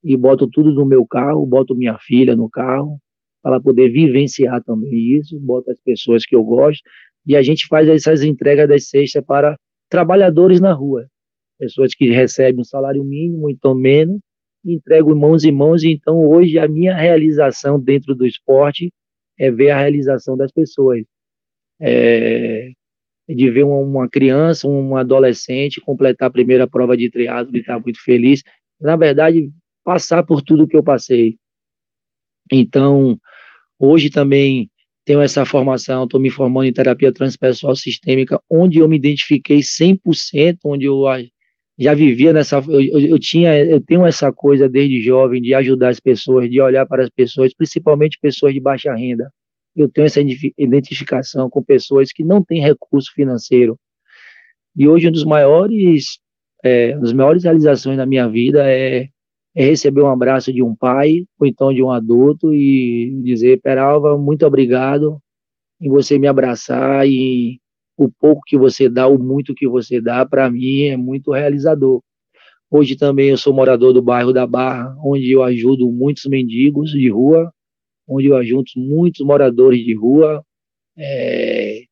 [0.01, 2.99] e boto tudo no meu carro, boto minha filha no carro,
[3.43, 6.81] para poder vivenciar também isso, boto as pessoas que eu gosto,
[7.25, 9.57] e a gente faz essas entregas das cestas para
[9.89, 11.05] trabalhadores na rua,
[11.59, 14.21] pessoas que recebem um salário mínimo, então menos,
[14.63, 18.89] entregam mãos em mãos, então hoje a minha realização dentro do esporte
[19.37, 21.03] é ver a realização das pessoas.
[21.79, 22.71] É,
[23.29, 28.01] de ver uma, criança, um adolescente completar a primeira prova de triatlo e estar muito
[28.01, 28.41] feliz.
[28.79, 29.51] Na verdade,
[29.83, 31.37] passar por tudo que eu passei.
[32.51, 33.19] Então,
[33.77, 34.69] hoje também
[35.05, 40.57] tenho essa formação, estou me formando em terapia transpessoal sistêmica, onde eu me identifiquei 100%,
[40.65, 41.03] onde eu
[41.79, 45.99] já vivia nessa, eu, eu, tinha, eu tenho essa coisa desde jovem de ajudar as
[45.99, 49.31] pessoas, de olhar para as pessoas, principalmente pessoas de baixa renda.
[49.77, 50.19] Eu tenho essa
[50.57, 53.79] identificação com pessoas que não têm recurso financeiro.
[54.75, 56.19] E hoje um dos maiores,
[56.63, 59.09] é, uma das maiores realizações da minha vida é
[59.59, 64.15] é receber um abraço de um pai, ou então de um adulto, e dizer, Peralva,
[64.15, 65.19] muito obrigado
[65.81, 67.59] em você me abraçar e
[67.97, 72.03] o pouco que você dá, o muito que você dá, para mim é muito realizador.
[72.69, 77.09] Hoje também eu sou morador do bairro da Barra, onde eu ajudo muitos mendigos de
[77.09, 77.51] rua,
[78.07, 80.43] onde eu ajudo muitos moradores de rua,
[80.97, 81.83] é,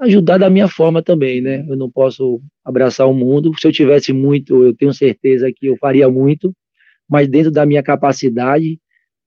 [0.00, 1.64] ajudar da minha forma também, né?
[1.68, 3.52] Eu não posso abraçar o mundo.
[3.58, 6.54] Se eu tivesse muito, eu tenho certeza que eu faria muito,
[7.08, 8.78] mas dentro da minha capacidade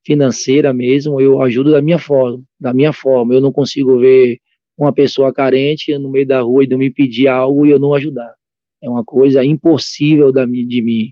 [0.06, 3.34] financeira mesmo, eu ajudo da minha forma, da minha forma.
[3.34, 4.39] Eu não consigo ver
[4.78, 7.93] uma pessoa carente no meio da rua e não me pedir algo e eu não
[7.93, 8.34] ajudar.
[8.82, 11.12] É uma coisa impossível da, de mim.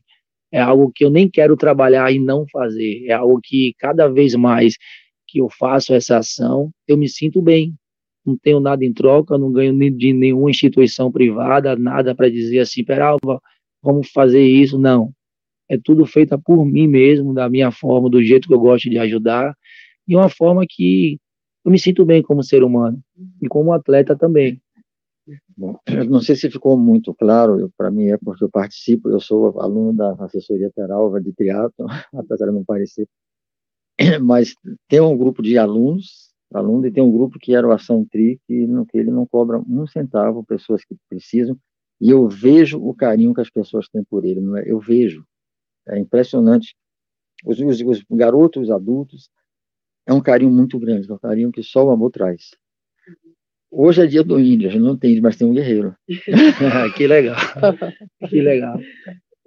[0.51, 3.05] É algo que eu nem quero trabalhar e não fazer.
[3.07, 4.75] É algo que cada vez mais
[5.27, 7.75] que eu faço essa ação, eu me sinto bem.
[8.25, 12.83] Não tenho nada em troca, não ganho de nenhuma instituição privada, nada para dizer assim,
[12.83, 13.41] Peralva,
[13.81, 14.77] vamos fazer isso.
[14.77, 15.13] Não
[15.69, 18.97] é tudo feita por mim mesmo, da minha forma, do jeito que eu gosto de
[18.97, 19.55] ajudar,
[20.07, 21.19] e uma forma que
[21.65, 22.99] eu me sinto bem como ser humano
[23.41, 24.61] e como atleta também.
[25.57, 25.77] Bom,
[26.09, 29.93] não sei se ficou muito claro, para mim é porque eu participo, eu sou aluno
[29.93, 33.07] da assessoria Peralva de triatlo, apesar de não parecer,
[34.21, 34.55] mas
[34.87, 38.39] tem um grupo de alunos, alunos e tem um grupo que era o Ação Tri,
[38.47, 41.57] que, no, que ele não cobra um centavo, pessoas que precisam,
[41.99, 44.71] e eu vejo o carinho que as pessoas têm por ele, é?
[44.71, 45.25] eu vejo,
[45.87, 46.75] é impressionante.
[47.45, 49.29] Os, os, os, garotos, os adultos,
[50.05, 52.51] é um carinho muito grande, é um carinho que só o amor traz.
[53.69, 55.95] Hoje é dia do índio, a gente não tem mas tem um guerreiro.
[56.95, 57.35] que legal,
[58.29, 58.79] que legal.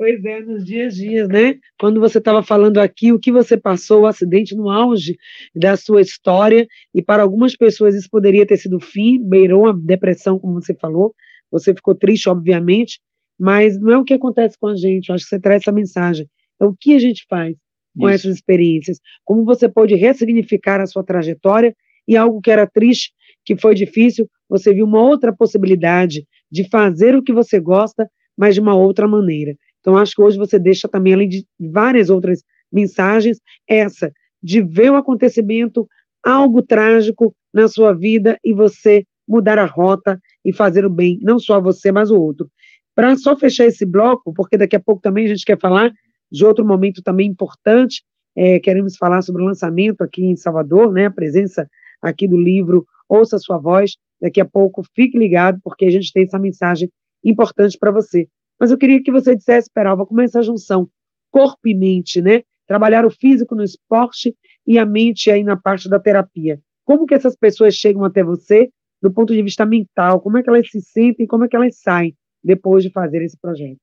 [0.01, 1.57] Pois é, nos dias dias, né?
[1.79, 5.19] Quando você estava falando aqui, o que você passou, o acidente no auge
[5.55, 9.75] da sua história, e para algumas pessoas isso poderia ter sido o fim, beirou a
[9.75, 11.15] depressão, como você falou,
[11.51, 12.99] você ficou triste, obviamente,
[13.39, 15.71] mas não é o que acontece com a gente, eu acho que você traz essa
[15.71, 16.27] mensagem,
[16.59, 17.55] é o que a gente faz
[17.95, 18.27] com isso.
[18.27, 21.77] essas experiências, como você pode ressignificar a sua trajetória
[22.09, 23.13] e algo que era triste,
[23.45, 28.55] que foi difícil, você viu uma outra possibilidade de fazer o que você gosta, mas
[28.55, 29.55] de uma outra maneira.
[29.81, 33.39] Então, acho que hoje você deixa também, além de várias outras mensagens,
[33.69, 34.13] essa
[34.43, 35.89] de ver o acontecimento,
[36.25, 41.39] algo trágico na sua vida e você mudar a rota e fazer o bem, não
[41.39, 42.51] só a você, mas o outro.
[42.95, 45.93] Para só fechar esse bloco, porque daqui a pouco também a gente quer falar
[46.31, 48.03] de outro momento também importante,
[48.37, 51.69] é, queremos falar sobre o lançamento aqui em Salvador, né, a presença
[52.01, 53.97] aqui do livro Ouça Sua Voz.
[54.21, 56.91] Daqui a pouco, fique ligado, porque a gente tem essa mensagem
[57.25, 58.29] importante para você.
[58.61, 60.89] Mas eu queria que você dissesse, Peralva, como é essa junção
[61.31, 62.43] corpo e mente, né?
[62.67, 64.35] Trabalhar o físico no esporte
[64.67, 66.61] e a mente aí na parte da terapia.
[66.85, 68.69] Como que essas pessoas chegam até você
[69.01, 70.21] do ponto de vista mental?
[70.21, 71.27] Como é que elas se sentem?
[71.27, 73.79] Como é que elas saem depois de fazer esse projeto?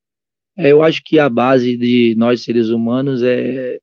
[0.57, 3.79] É, eu acho que a base de nós seres humanos é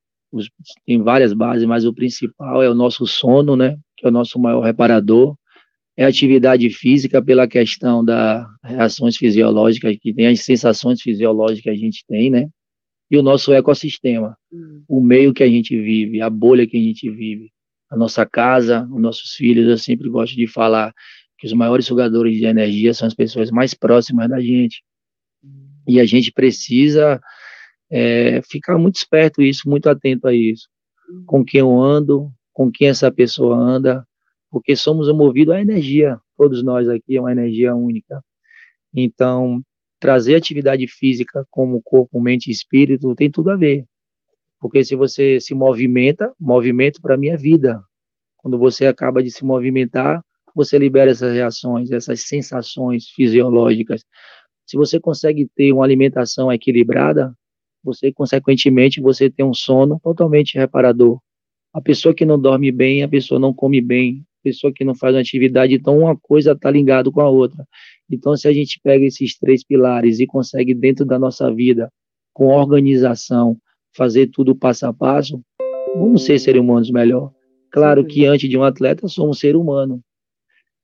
[0.85, 3.77] tem várias bases, mas o principal é o nosso sono, né?
[3.97, 5.37] Que é o nosso maior reparador
[5.97, 11.75] é atividade física pela questão das reações fisiológicas que tem, as sensações fisiológicas que a
[11.75, 12.49] gente tem, né?
[13.11, 14.83] E o nosso ecossistema, uhum.
[14.89, 17.51] o meio que a gente vive, a bolha que a gente vive,
[17.91, 19.69] a nossa casa, os nossos filhos.
[19.69, 20.93] Eu sempre gosto de falar
[21.39, 24.83] que os maiores sugadores de energia são as pessoas mais próximas da gente.
[25.45, 25.69] Uhum.
[25.87, 27.21] E a gente precisa
[27.89, 30.67] é, ficar muito esperto isso, muito atento a isso.
[31.09, 31.25] Uhum.
[31.27, 34.05] Com quem eu ando, com quem essa pessoa anda,
[34.55, 38.23] porque somos movidos à energia, todos nós aqui é uma energia única.
[38.95, 39.61] Então,
[39.99, 43.85] trazer atividade física como corpo, mente e espírito tem tudo a ver.
[44.61, 47.83] Porque se você se movimenta, movimento para mim é vida.
[48.37, 54.05] Quando você acaba de se movimentar, você libera essas reações, essas sensações fisiológicas.
[54.65, 57.35] Se você consegue ter uma alimentação equilibrada,
[57.83, 61.19] você consequentemente você tem um sono totalmente reparador.
[61.73, 65.15] A pessoa que não dorme bem, a pessoa não come bem, pessoa que não faz
[65.15, 67.67] uma atividade, então uma coisa está ligado com a outra.
[68.11, 71.91] Então, se a gente pega esses três pilares e consegue, dentro da nossa vida,
[72.35, 73.57] com organização,
[73.97, 75.41] fazer tudo passo a passo,
[75.97, 77.33] vamos ser seres humanos melhor.
[77.71, 80.01] Claro que antes de um atleta, somos ser humano.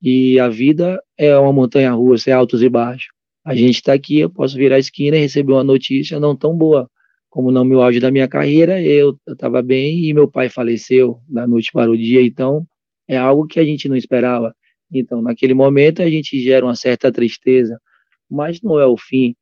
[0.03, 3.09] E a vida é uma montanha russa, é altos e baixos.
[3.45, 6.57] A gente está aqui, eu posso virar a esquina e receber uma notícia não tão
[6.57, 6.89] boa.
[7.29, 11.47] Como no meu auge da minha carreira, eu estava bem e meu pai faleceu da
[11.47, 12.67] noite para o dia, então
[13.11, 14.55] é algo que a gente não esperava.
[14.93, 17.77] Então, naquele momento, a gente gera uma certa tristeza,
[18.31, 19.35] mas não é o fim.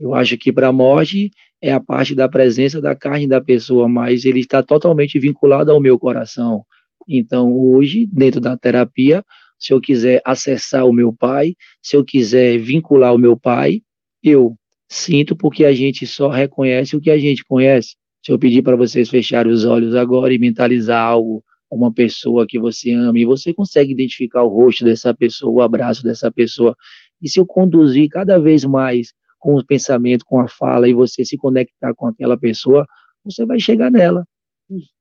[0.00, 1.30] Eu acho que para a morte
[1.62, 5.80] é a parte da presença da carne da pessoa, mas ele está totalmente vinculado ao
[5.80, 6.64] meu coração.
[7.08, 9.24] Então, hoje, dentro da terapia,
[9.60, 13.80] se eu quiser acessar o meu pai, se eu quiser vincular o meu pai,
[14.24, 14.56] eu
[14.88, 17.94] sinto porque a gente só reconhece o que a gente conhece.
[18.24, 21.44] Se eu pedir para vocês fecharem os olhos agora e mentalizar algo
[21.76, 26.02] uma pessoa que você ama e você consegue identificar o rosto dessa pessoa, o abraço
[26.02, 26.76] dessa pessoa.
[27.20, 31.24] E se eu conduzir cada vez mais com o pensamento, com a fala e você
[31.24, 32.86] se conectar com aquela pessoa,
[33.24, 34.26] você vai chegar nela.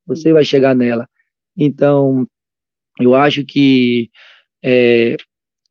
[0.06, 1.08] Você vai chegar nela.
[1.58, 2.28] Então,
[3.00, 4.10] eu acho que
[4.64, 5.16] é,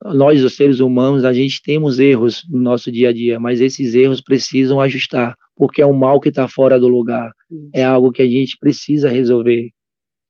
[0.05, 3.95] nós, os seres humanos, a gente temos erros no nosso dia a dia, mas esses
[3.95, 7.31] erros precisam ajustar, porque é um mal que está fora do lugar.
[7.73, 9.71] É algo que a gente precisa resolver.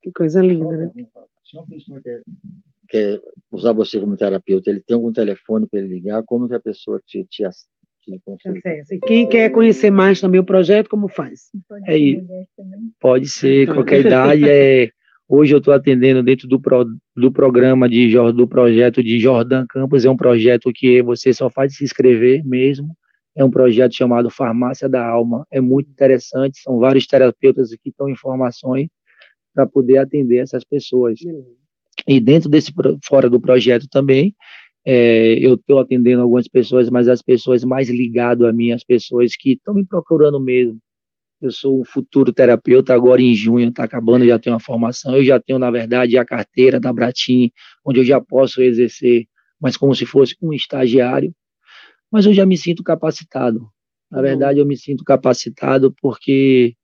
[0.03, 0.91] Que coisa linda, né?
[2.03, 2.21] Quer,
[2.89, 6.59] quer usar você como terapeuta, ele tem algum telefone para ele ligar, como que a
[6.59, 7.43] pessoa te, te,
[8.03, 8.93] te acessa?
[8.93, 11.51] E quem quer conhecer mais também o projeto, como faz?
[11.87, 11.95] É,
[12.99, 14.43] pode ser, qualquer idade.
[14.49, 14.89] É,
[15.27, 16.85] hoje eu estou atendendo dentro do, pro,
[17.15, 21.77] do programa de, do projeto de Jordan Campos, é um projeto que você só faz
[21.77, 22.93] se inscrever mesmo,
[23.35, 28.09] é um projeto chamado Farmácia da Alma, é muito interessante, são vários terapeutas que estão
[28.09, 28.87] em formações,
[29.53, 31.19] para poder atender essas pessoas.
[32.07, 34.35] E dentro desse, fora do projeto também,
[34.85, 39.35] é, eu estou atendendo algumas pessoas, mas as pessoas mais ligadas a mim, as pessoas
[39.35, 40.77] que estão me procurando mesmo.
[41.41, 45.25] Eu sou um futuro terapeuta, agora em junho está acabando, já tenho uma formação, eu
[45.25, 47.51] já tenho, na verdade, a carteira da Bratim,
[47.85, 49.25] onde eu já posso exercer,
[49.59, 51.33] mas como se fosse um estagiário,
[52.11, 53.67] mas eu já me sinto capacitado.
[54.09, 56.75] Na verdade, eu me sinto capacitado porque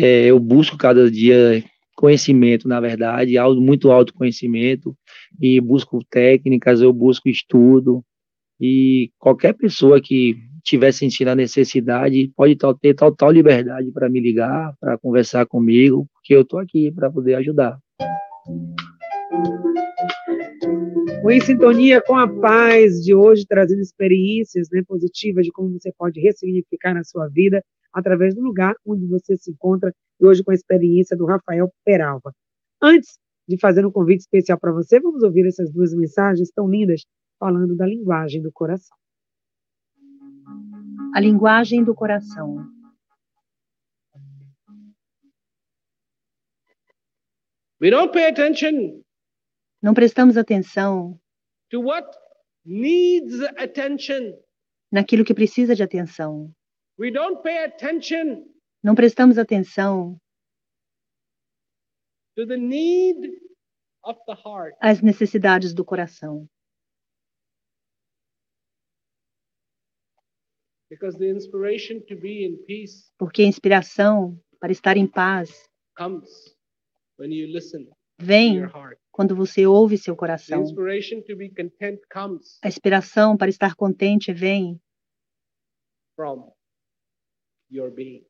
[0.00, 1.64] é, eu busco cada dia
[1.96, 4.96] conhecimento, na verdade, muito autoconhecimento,
[5.40, 8.04] e busco técnicas, eu busco estudo,
[8.60, 14.72] e qualquer pessoa que tiver sentindo a necessidade, pode ter total liberdade para me ligar,
[14.80, 17.76] para conversar comigo, porque eu estou aqui para poder ajudar.
[21.28, 26.20] Em Sintonia com a Paz de hoje, trazendo experiências né, positivas de como você pode
[26.20, 27.62] ressignificar na sua vida
[27.92, 32.32] através do lugar onde você se encontra, e hoje com a experiência do Rafael Peralva.
[32.82, 33.18] Antes
[33.48, 37.02] de fazer um convite especial para você, vamos ouvir essas duas mensagens tão lindas
[37.38, 38.96] falando da linguagem do coração.
[41.14, 42.66] A linguagem do coração.
[47.80, 49.02] We don't pay attention
[49.80, 51.18] Não prestamos atenção
[51.70, 52.06] to what
[52.64, 54.34] needs attention.
[54.90, 56.52] naquilo que precisa de atenção.
[56.98, 58.44] We don't pay attention
[58.82, 60.18] Não prestamos atenção
[62.36, 63.40] to the need
[64.04, 64.74] of the heart.
[64.80, 66.48] às necessidades do coração.
[70.90, 76.56] Because the inspiration to be in peace Porque a inspiração para estar em paz comes
[77.18, 78.98] when you listen to vem your heart.
[79.12, 80.62] quando você ouve seu The coração.
[80.62, 84.80] inspiration to be content comes A inspiração para estar contente vem
[86.16, 86.50] from
[87.70, 88.24] your being.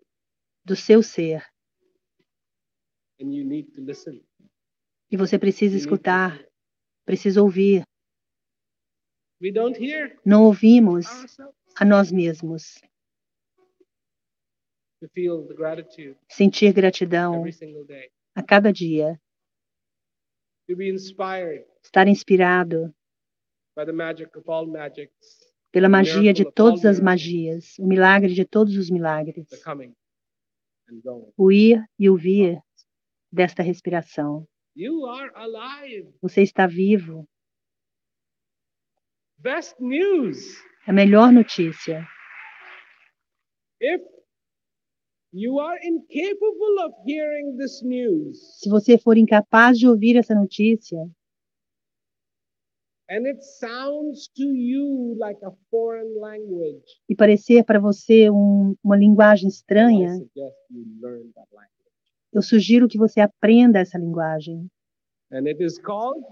[0.65, 1.43] do seu ser.
[3.21, 4.23] And you need to listen.
[5.11, 6.45] E você precisa escutar,
[7.07, 7.83] precisa ouvir.
[9.41, 12.75] We don't hear Não ouvimos ourselves a nós mesmos.
[15.01, 18.11] to feel the gratitude Sentir gratidão every single day.
[18.35, 19.21] a cada dia.
[20.69, 22.93] To be inspired Estar inspirado
[23.77, 28.45] by the magic of all magics, pela magia de todas as magias, o milagre de
[28.45, 29.47] todos os milagres.
[31.37, 32.59] O ir e o vir
[33.31, 34.47] desta respiração.
[36.23, 37.29] Você está vivo.
[39.39, 40.39] Best news.
[40.87, 42.07] A melhor notícia.
[43.81, 44.03] If
[45.33, 50.99] you are incapable of hearing this news Se você for incapaz de ouvir essa notícia
[50.99, 52.98] and it sounds to you
[55.19, 60.85] like a foreign language, e parecer para você um- uma linguagem I estranha, suggest you
[61.01, 61.73] learn that language.
[62.33, 64.69] eu sugiro que você aprenda essa linguagem.
[65.33, 66.23] And it is called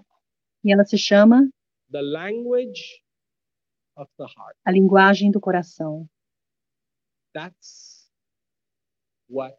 [0.64, 1.48] E ela se chama
[1.90, 3.02] the language
[3.96, 4.56] of the heart.
[4.64, 6.06] a linguagem do coração.
[7.34, 8.10] That's
[9.28, 9.56] what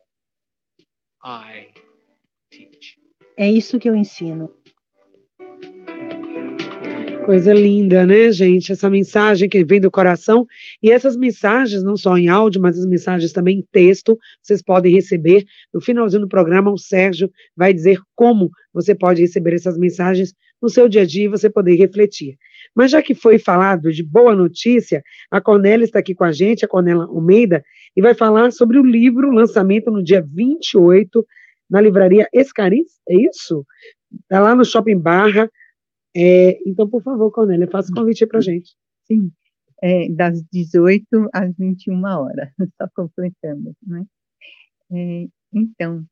[1.24, 1.72] I
[2.50, 3.00] teach.
[3.38, 4.54] É isso que eu ensino.
[7.28, 8.72] Coisa linda, né, gente?
[8.72, 10.48] Essa mensagem que vem do coração.
[10.82, 14.94] E essas mensagens, não só em áudio, mas as mensagens também em texto, vocês podem
[14.94, 15.44] receber.
[15.74, 20.70] No finalzinho do programa, o Sérgio vai dizer como você pode receber essas mensagens no
[20.70, 22.38] seu dia a dia e você poder refletir.
[22.74, 26.64] Mas já que foi falado de boa notícia, a Cornélia está aqui com a gente,
[26.64, 27.62] a Cornélia Almeida,
[27.94, 31.28] e vai falar sobre o livro, lançamento no dia 28,
[31.70, 33.66] na livraria Escaris, é isso?
[34.22, 35.52] Está lá no Shopping Barra.
[36.20, 38.76] É, então, por favor, Cornélia, faça o convite para gente.
[39.06, 39.32] Sim,
[39.84, 42.50] é, das 18 às 21 horas,
[42.82, 44.04] só completando, né?
[44.92, 46.06] É, então,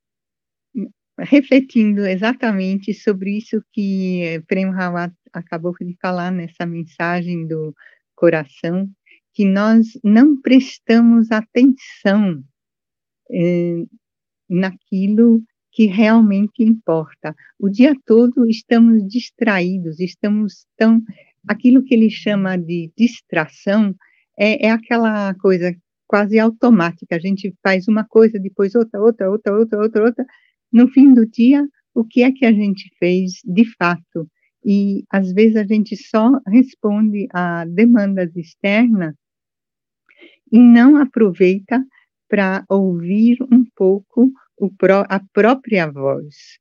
[1.20, 7.74] refletindo exatamente sobre isso que eh, Prem Rawat acabou de falar nessa mensagem do
[8.16, 8.89] coração,
[9.34, 12.43] que nós não prestamos atenção
[13.32, 13.86] eh,
[14.49, 15.41] naquilo
[15.76, 17.36] que realmente importa.
[17.60, 21.02] O dia todo estamos distraídos, estamos tão.
[21.46, 23.94] Aquilo que ele chama de distração
[24.40, 25.76] é, é aquela coisa
[26.08, 27.18] quase automática.
[27.18, 30.26] A gente faz uma coisa, depois outra, outra, outra, outra, outra, outra.
[30.72, 34.30] No fim do dia, o que é que a gente fez de fato?
[34.64, 39.14] E às vezes a gente só responde a demandas externas
[40.50, 41.84] e não aproveita
[42.30, 44.32] para ouvir um pouco
[44.78, 46.60] pró a própria voz.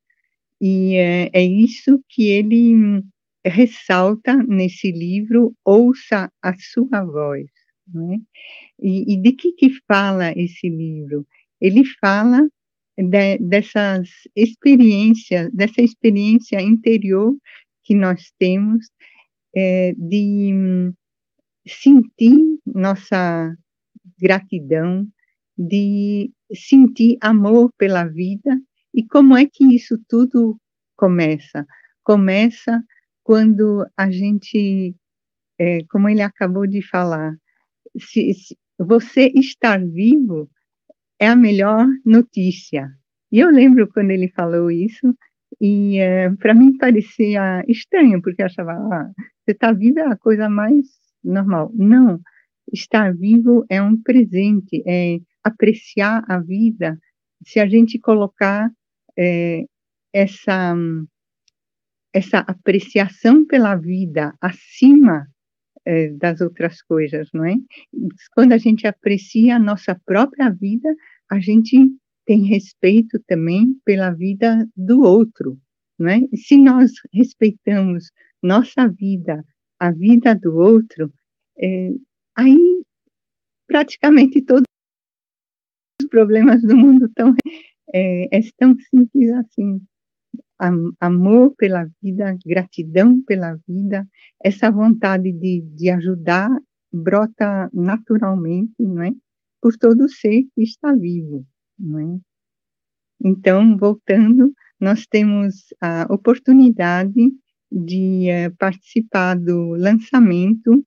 [0.60, 3.02] E é, é isso que ele
[3.44, 7.46] ressalta nesse livro, Ouça a Sua Voz.
[7.92, 8.18] Né?
[8.80, 11.26] E, e de que, que fala esse livro?
[11.60, 12.48] Ele fala
[12.96, 17.36] de, dessas experiências, dessa experiência interior
[17.82, 18.86] que nós temos
[19.54, 20.92] é, de
[21.66, 23.54] sentir nossa
[24.18, 25.06] gratidão,
[25.56, 28.60] de sentir amor pela vida
[28.94, 30.56] e como é que isso tudo
[30.96, 31.66] começa?
[32.02, 32.82] Começa
[33.22, 34.94] quando a gente,
[35.58, 37.34] é, como ele acabou de falar,
[37.98, 40.48] se, se você estar vivo
[41.18, 42.88] é a melhor notícia.
[43.32, 45.16] E eu lembro quando ele falou isso,
[45.60, 49.10] e é, para mim parecia estranho, porque eu achava, ah,
[49.44, 50.86] você está vivo é a coisa mais
[51.22, 51.70] normal.
[51.74, 52.20] Não,
[52.72, 56.98] estar vivo é um presente, é apreciar a vida.
[57.46, 58.70] Se a gente colocar
[59.16, 59.64] é,
[60.12, 60.74] essa
[62.12, 65.26] essa apreciação pela vida acima
[65.84, 67.56] é, das outras coisas, não é?
[68.34, 70.88] Quando a gente aprecia a nossa própria vida,
[71.28, 71.76] a gente
[72.24, 75.58] tem respeito também pela vida do outro,
[75.98, 76.20] não é?
[76.36, 79.44] Se nós respeitamos nossa vida,
[79.80, 81.12] a vida do outro,
[81.58, 81.90] é,
[82.36, 82.82] aí
[83.66, 84.64] praticamente todos
[86.04, 87.34] os problemas do mundo estão
[87.92, 89.80] é, é tão simples assim.
[91.00, 94.06] Amor pela vida, gratidão pela vida,
[94.42, 96.48] essa vontade de, de ajudar
[96.92, 99.10] brota naturalmente, não é?
[99.60, 101.44] Por todo ser que está vivo,
[101.78, 102.18] não é?
[103.22, 107.32] Então, voltando, nós temos a oportunidade
[107.70, 110.86] de uh, participar do lançamento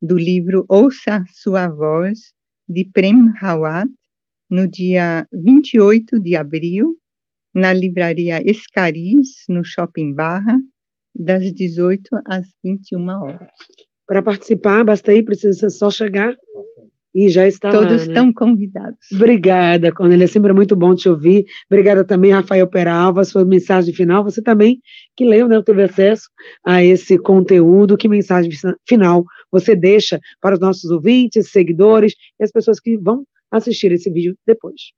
[0.00, 2.32] do livro Ouça Sua Voz,
[2.68, 3.88] de Prem Rawat,
[4.50, 6.96] no dia 28 de abril,
[7.54, 10.58] na livraria Escariz, no Shopping Barra,
[11.14, 13.50] das 18 às 21 horas.
[14.06, 16.34] Para participar, basta ir, precisa só chegar
[17.14, 18.02] e já está Todos lá, né?
[18.04, 18.98] estão convidados.
[19.12, 21.46] Obrigada, Cornélia, é sempre muito bom te ouvir.
[21.70, 24.22] Obrigada também, Rafael Peralva, sua mensagem final.
[24.24, 24.80] Você também,
[25.16, 26.28] que leu, né, teve acesso
[26.64, 27.96] a esse conteúdo.
[27.96, 28.50] Que mensagem
[28.86, 34.10] final você deixa para os nossos ouvintes, seguidores e as pessoas que vão assistir esse
[34.10, 34.92] vídeo depois?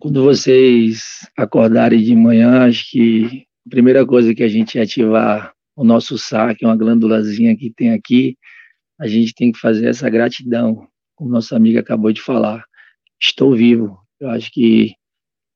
[0.00, 5.84] Quando vocês acordarem de manhã, acho que a primeira coisa que a gente ativar o
[5.84, 8.36] nosso saco, uma glândulazinha que tem aqui,
[8.98, 12.64] a gente tem que fazer essa gratidão, como nossa amiga acabou de falar.
[13.22, 13.96] Estou vivo.
[14.18, 14.94] Eu acho que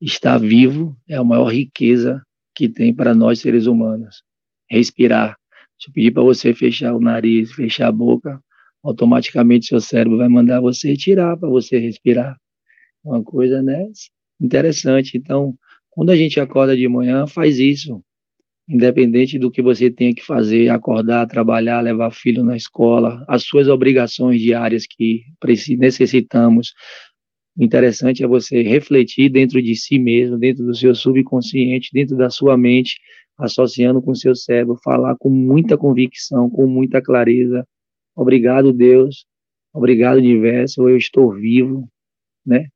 [0.00, 2.22] estar vivo é a maior riqueza
[2.54, 4.22] que tem para nós seres humanos.
[4.70, 5.36] Respirar.
[5.76, 8.40] Se eu pedir para você fechar o nariz, fechar a boca,
[8.84, 12.36] automaticamente seu cérebro vai mandar você tirar para você respirar.
[13.02, 13.88] Uma coisa, né,
[14.40, 15.18] interessante.
[15.18, 15.58] Então,
[15.90, 18.00] quando a gente acorda de manhã, faz isso
[18.72, 23.68] independente do que você tenha que fazer, acordar, trabalhar, levar filho na escola, as suas
[23.68, 25.24] obrigações diárias que
[25.78, 26.72] necessitamos.
[27.54, 32.30] O interessante é você refletir dentro de si mesmo, dentro do seu subconsciente, dentro da
[32.30, 32.98] sua mente,
[33.36, 37.66] associando com o seu cérebro, falar com muita convicção, com muita clareza.
[38.16, 39.26] Obrigado, Deus.
[39.74, 40.88] Obrigado, universo.
[40.88, 41.86] Eu estou vivo,
[42.44, 42.68] né?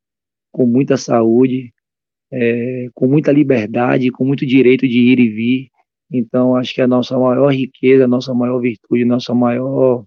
[0.53, 1.72] Com muita saúde,
[2.30, 5.70] é, com muita liberdade, com muito direito de ir e vir,
[6.11, 10.05] então, acho que a nossa maior riqueza, a nossa maior virtude, a nossa maior.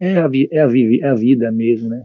[0.00, 0.68] É a, é, a,
[1.00, 2.04] é a vida mesmo, né?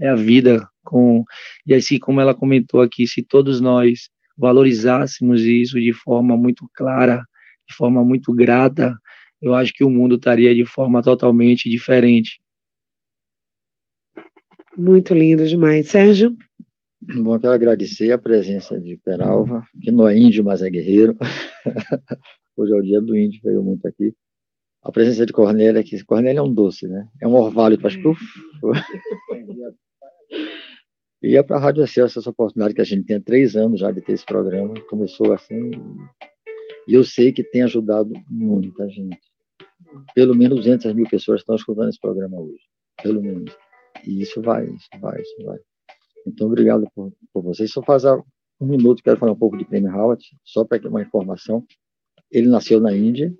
[0.00, 1.24] É a vida com.
[1.66, 7.24] E assim, como ela comentou aqui, se todos nós valorizássemos isso de forma muito clara,
[7.68, 8.96] de forma muito grata,
[9.42, 12.40] eu acho que o mundo estaria de forma totalmente diferente.
[14.76, 15.88] Muito lindo demais.
[15.88, 16.36] Sérgio?
[17.00, 21.16] Bom, eu quero agradecer a presença de Peralva, que não é índio, mas é guerreiro.
[22.56, 24.14] Hoje é o dia do índio, veio muito aqui.
[24.82, 27.08] A presença de Cornélia, que Cornélia é um doce, né?
[27.20, 27.96] É um orvalho que faz.
[31.22, 33.90] E é para a Rádio Excelsior essa oportunidade que a gente tem três anos já
[33.90, 34.74] de ter esse programa.
[34.88, 35.70] Começou assim,
[36.88, 39.20] e eu sei que tem ajudado muita gente.
[40.14, 42.62] Pelo menos 200 mil pessoas estão escutando esse programa hoje.
[43.02, 43.54] Pelo menos.
[44.06, 45.58] E isso vai, isso vai, isso vai.
[46.26, 47.70] Então, obrigado por, por vocês.
[47.70, 48.04] Só faz
[48.60, 51.64] um minuto, quero falar um pouco de Prem Howard, só para uma informação.
[52.30, 53.32] Ele nasceu na Índia.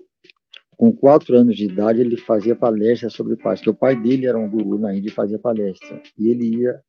[0.77, 4.37] Com quatro anos de idade, ele fazia palestras sobre paz, porque o pai dele era
[4.37, 6.01] um guru na Índia e fazia palestra.
[6.17, 6.81] E ele ia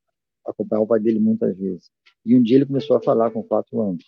[0.47, 1.91] acompanhar o pai dele muitas vezes.
[2.25, 4.05] E um dia ele começou a falar com quatro anos.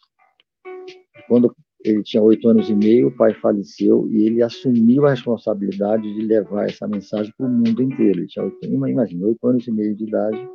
[1.27, 1.53] Quando
[1.85, 6.23] ele tinha oito anos e meio, o pai faleceu e ele assumiu a responsabilidade de
[6.23, 8.21] levar essa mensagem para o mundo inteiro.
[8.21, 10.49] Ele tinha oito, imagina, oito anos e meio de idade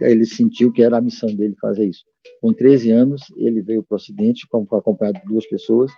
[0.00, 2.04] ele sentiu que era a missão dele fazer isso.
[2.40, 5.90] Com 13 anos, ele veio para o Ocidente, acompanhado de duas pessoas,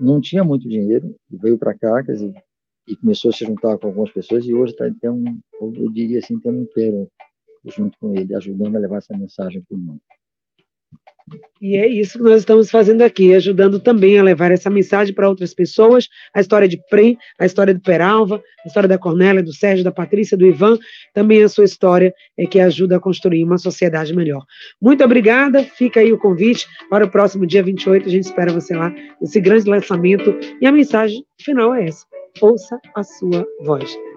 [0.00, 2.34] não tinha muito dinheiro, veio para cá, quer dizer,
[2.86, 6.18] e começou a se juntar com algumas pessoas, e hoje está, tem um, eu diria
[6.18, 7.08] assim, tem um império
[7.66, 10.00] junto com ele, ajudando a levar essa mensagem para o mundo.
[11.60, 15.28] E é isso que nós estamos fazendo aqui, ajudando também a levar essa mensagem para
[15.28, 19.52] outras pessoas, a história de Prem, a história do Peralva, a história da Cornélia, do
[19.52, 20.78] Sérgio, da Patrícia, do Ivan,
[21.12, 24.44] também a sua história é que ajuda a construir uma sociedade melhor.
[24.80, 28.76] Muito obrigada, fica aí o convite para o próximo dia 28, a gente espera você
[28.76, 32.06] lá, esse grande lançamento, e a mensagem final é essa,
[32.40, 34.07] ouça a sua voz.